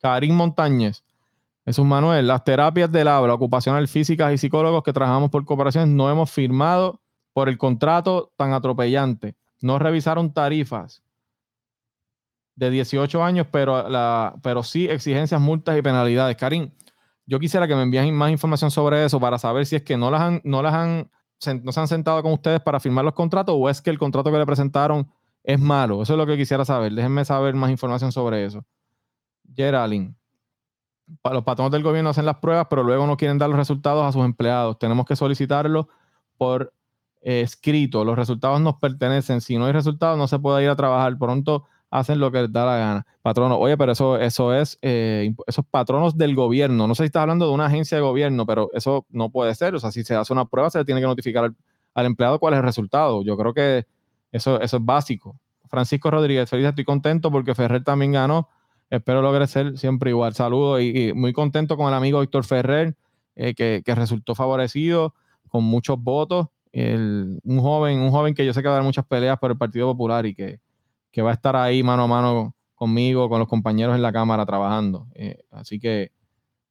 Karim 0.01 0.35
Montañez. 0.35 1.03
Es 1.65 1.79
un 1.79 1.87
Manuel. 1.87 2.27
Las 2.27 2.43
terapias 2.43 2.91
del 2.91 3.07
habla, 3.07 3.33
ocupacional 3.33 3.87
físicas 3.87 4.33
y 4.33 4.37
psicólogos 4.37 4.83
que 4.83 4.93
trabajamos 4.93 5.29
por 5.29 5.43
cooperaciones 5.43 5.89
no 5.89 6.09
hemos 6.09 6.31
firmado 6.31 7.01
por 7.33 7.49
el 7.49 7.57
contrato 7.57 8.31
tan 8.37 8.53
atropellante. 8.53 9.35
No 9.61 9.77
revisaron 9.79 10.33
tarifas 10.33 11.03
de 12.55 12.71
18 12.71 13.23
años, 13.23 13.47
pero, 13.51 13.87
la, 13.89 14.35
pero 14.41 14.63
sí 14.63 14.87
exigencias, 14.87 15.39
multas 15.39 15.77
y 15.77 15.81
penalidades. 15.81 16.35
Karim, 16.37 16.71
yo 17.25 17.39
quisiera 17.39 17.67
que 17.67 17.75
me 17.75 17.83
envíen 17.83 18.15
más 18.15 18.31
información 18.31 18.71
sobre 18.71 19.05
eso 19.05 19.19
para 19.19 19.37
saber 19.37 19.65
si 19.65 19.75
es 19.75 19.83
que 19.83 19.97
no 19.97 20.09
las 20.09 20.21
han, 20.21 20.41
no 20.43 20.63
las 20.63 20.73
han, 20.73 21.11
no 21.63 21.71
se 21.71 21.79
han 21.79 21.87
sentado 21.87 22.21
con 22.23 22.33
ustedes 22.33 22.61
para 22.61 22.79
firmar 22.79 23.05
los 23.05 23.13
contratos 23.13 23.55
o 23.57 23.69
es 23.69 23.81
que 23.81 23.89
el 23.89 23.99
contrato 23.99 24.31
que 24.31 24.37
le 24.37 24.45
presentaron 24.45 25.09
es 25.43 25.59
malo. 25.59 26.01
Eso 26.01 26.13
es 26.13 26.17
lo 26.17 26.25
que 26.25 26.35
quisiera 26.35 26.65
saber. 26.65 26.93
Déjenme 26.93 27.23
saber 27.25 27.53
más 27.53 27.71
información 27.71 28.11
sobre 28.11 28.45
eso. 28.45 28.65
Geraldine. 29.55 30.15
Los 31.23 31.43
patronos 31.43 31.71
del 31.71 31.83
gobierno 31.83 32.09
hacen 32.09 32.25
las 32.25 32.37
pruebas, 32.37 32.67
pero 32.69 32.83
luego 32.83 33.07
no 33.07 33.15
quieren 33.15 33.37
dar 33.37 33.49
los 33.49 33.57
resultados 33.57 34.03
a 34.03 34.11
sus 34.11 34.25
empleados. 34.25 34.77
Tenemos 34.77 35.05
que 35.05 35.15
solicitarlo 35.15 35.87
por 36.37 36.73
escrito. 37.21 38.03
Los 38.03 38.17
resultados 38.17 38.59
nos 38.59 38.75
pertenecen. 38.75 39.39
Si 39.39 39.57
no 39.57 39.65
hay 39.65 39.71
resultados, 39.71 40.17
no 40.17 40.27
se 40.27 40.37
puede 40.39 40.63
ir 40.63 40.69
a 40.69 40.75
trabajar. 40.75 41.17
Pronto 41.17 41.65
hacen 41.89 42.19
lo 42.19 42.31
que 42.31 42.41
les 42.43 42.51
da 42.51 42.65
la 42.65 42.77
gana. 42.77 43.05
Patrono, 43.21 43.57
oye, 43.57 43.77
pero 43.77 43.91
eso, 43.91 44.17
eso 44.17 44.53
es, 44.53 44.77
eh, 44.81 45.33
esos 45.47 45.65
patronos 45.65 46.17
del 46.17 46.35
gobierno. 46.35 46.87
No 46.87 46.95
sé 46.95 47.03
si 47.03 47.07
estás 47.07 47.21
hablando 47.21 47.47
de 47.47 47.53
una 47.53 47.65
agencia 47.67 47.97
de 47.97 48.03
gobierno, 48.03 48.45
pero 48.45 48.69
eso 48.73 49.05
no 49.09 49.29
puede 49.29 49.55
ser. 49.55 49.75
O 49.75 49.79
sea, 49.79 49.91
si 49.91 50.03
se 50.03 50.15
hace 50.15 50.33
una 50.33 50.45
prueba, 50.45 50.69
se 50.69 50.79
le 50.79 50.85
tiene 50.85 51.01
que 51.01 51.07
notificar 51.07 51.51
al, 51.93 52.05
empleado 52.05 52.39
cuál 52.39 52.53
es 52.53 52.59
el 52.59 52.65
resultado. 52.65 53.23
Yo 53.23 53.37
creo 53.37 53.53
que 53.53 53.85
eso, 54.31 54.59
eso 54.61 54.77
es 54.77 54.85
básico. 54.85 55.39
Francisco 55.69 56.11
Rodríguez, 56.11 56.49
feliz, 56.49 56.67
estoy 56.67 56.85
contento 56.85 57.31
porque 57.31 57.55
Ferrer 57.55 57.83
también 57.83 58.13
ganó. 58.13 58.49
Espero 58.89 59.21
logre 59.21 59.47
ser 59.47 59.77
siempre 59.77 60.11
igual. 60.11 60.33
Saludos 60.33 60.81
y, 60.81 61.11
muy 61.13 61.33
contento 61.33 61.75
con 61.75 61.87
el 61.87 61.93
amigo 61.93 62.21
Víctor 62.21 62.45
Ferrer, 62.45 62.95
eh, 63.35 63.53
que, 63.53 63.83
resultó 63.95 64.33
favorecido 64.35 65.13
con 65.49 65.63
muchos 65.63 66.01
votos. 66.01 66.47
un 66.73 67.59
joven, 67.59 67.99
un 67.99 68.11
joven 68.11 68.33
que 68.33 68.45
yo 68.45 68.53
sé 68.53 68.61
que 68.61 68.67
va 68.67 68.75
a 68.75 68.77
dar 68.77 68.85
muchas 68.85 69.05
peleas 69.05 69.37
por 69.39 69.51
el 69.51 69.57
Partido 69.57 69.87
Popular 69.87 70.25
y 70.25 70.35
que, 70.35 70.59
que 71.11 71.21
va 71.21 71.31
a 71.31 71.33
estar 71.33 71.55
ahí 71.55 71.83
mano 71.83 72.03
a 72.03 72.07
mano 72.07 72.55
conmigo, 72.77 73.27
con 73.27 73.39
los 73.39 73.47
compañeros 73.47 73.95
en 73.95 74.03
la 74.03 74.13
cámara 74.13 74.45
trabajando. 74.45 75.07
Eh, 75.15 75.39
así 75.49 75.79
que 75.79 76.11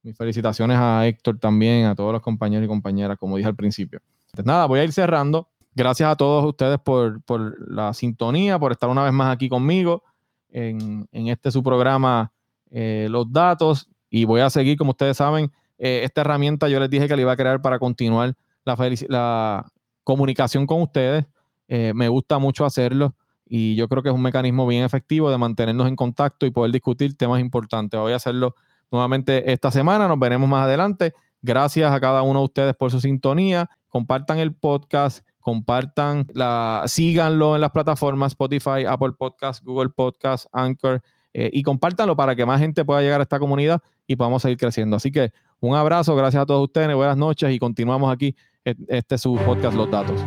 mis 0.03 0.15
felicitaciones 0.15 0.77
a 0.79 1.05
Héctor 1.05 1.37
también, 1.37 1.85
a 1.85 1.95
todos 1.95 2.13
los 2.13 2.21
compañeros 2.21 2.63
y 2.65 2.67
compañeras, 2.67 3.17
como 3.17 3.35
dije 3.35 3.49
al 3.49 3.57
principio. 3.57 3.99
Entonces, 4.27 4.45
nada, 4.45 4.65
voy 4.67 4.79
a 4.79 4.85
ir 4.85 4.93
cerrando. 4.93 5.49
Gracias 5.75 6.09
a 6.09 6.15
todos 6.15 6.45
ustedes 6.45 6.79
por, 6.79 7.21
la 7.69 7.93
sintonía, 7.93 8.57
por 8.57 8.71
estar 8.71 8.89
una 8.89 9.03
vez 9.03 9.11
más 9.11 9.33
aquí 9.33 9.49
conmigo 9.49 10.01
en, 10.49 11.07
este 11.11 11.51
su 11.51 11.61
programa 11.61 12.31
eh, 12.71 13.07
Los 13.11 13.31
Datos. 13.31 13.89
Y 14.09 14.23
voy 14.23 14.39
a 14.39 14.49
seguir, 14.49 14.77
como 14.77 14.91
ustedes 14.91 15.17
saben, 15.17 15.51
eh, 15.77 16.01
esta 16.05 16.21
herramienta 16.21 16.69
yo 16.69 16.79
les 16.79 16.89
dije 16.89 17.09
que 17.09 17.17
la 17.17 17.21
iba 17.21 17.33
a 17.33 17.37
crear 17.37 17.61
para 17.61 17.79
continuar 17.79 18.33
la, 18.63 18.77
la 19.09 19.65
comunicación 20.05 20.65
con 20.65 20.81
ustedes. 20.83 21.25
me 21.67 22.07
gusta 22.07 22.39
mucho 22.39 22.63
hacerlo 22.63 23.13
y 23.49 23.75
yo 23.75 23.87
creo 23.87 24.03
que 24.03 24.09
es 24.09 24.15
un 24.15 24.21
mecanismo 24.21 24.67
bien 24.67 24.83
efectivo 24.83 25.31
de 25.31 25.37
mantenernos 25.37 25.87
en 25.87 25.95
contacto 25.95 26.45
y 26.45 26.51
poder 26.51 26.71
discutir 26.71 27.15
temas 27.15 27.39
importantes. 27.39 27.99
Voy 27.99 28.13
a 28.13 28.17
hacerlo 28.17 28.55
nuevamente 28.91 29.51
esta 29.51 29.71
semana, 29.71 30.07
nos 30.07 30.19
veremos 30.19 30.49
más 30.49 30.65
adelante. 30.65 31.13
Gracias 31.41 31.91
a 31.91 31.99
cada 31.99 32.23
uno 32.23 32.39
de 32.39 32.45
ustedes 32.45 32.75
por 32.75 32.91
su 32.91 32.99
sintonía. 32.99 33.69
Compartan 33.89 34.39
el 34.39 34.53
podcast, 34.53 35.25
compartan, 35.39 36.27
la, 36.33 36.83
síganlo 36.87 37.55
en 37.55 37.61
las 37.61 37.71
plataformas 37.71 38.33
Spotify, 38.33 38.85
Apple 38.87 39.13
Podcast, 39.17 39.63
Google 39.63 39.89
Podcast, 39.89 40.47
Anchor 40.51 41.01
eh, 41.33 41.49
y 41.53 41.63
compártanlo 41.63 42.15
para 42.15 42.35
que 42.35 42.45
más 42.45 42.59
gente 42.59 42.83
pueda 42.83 43.01
llegar 43.01 43.19
a 43.19 43.23
esta 43.23 43.39
comunidad 43.39 43.81
y 44.07 44.15
podamos 44.15 44.41
seguir 44.41 44.57
creciendo. 44.57 44.97
Así 44.97 45.11
que 45.11 45.31
un 45.59 45.75
abrazo, 45.75 46.15
gracias 46.15 46.43
a 46.43 46.45
todos 46.45 46.63
ustedes, 46.63 46.95
buenas 46.95 47.17
noches 47.17 47.53
y 47.53 47.59
continuamos 47.59 48.11
aquí. 48.11 48.35
Este 48.63 49.15
es 49.15 49.21
su 49.21 49.35
podcast 49.35 49.75
Los 49.77 49.89
Datos. 49.89 50.19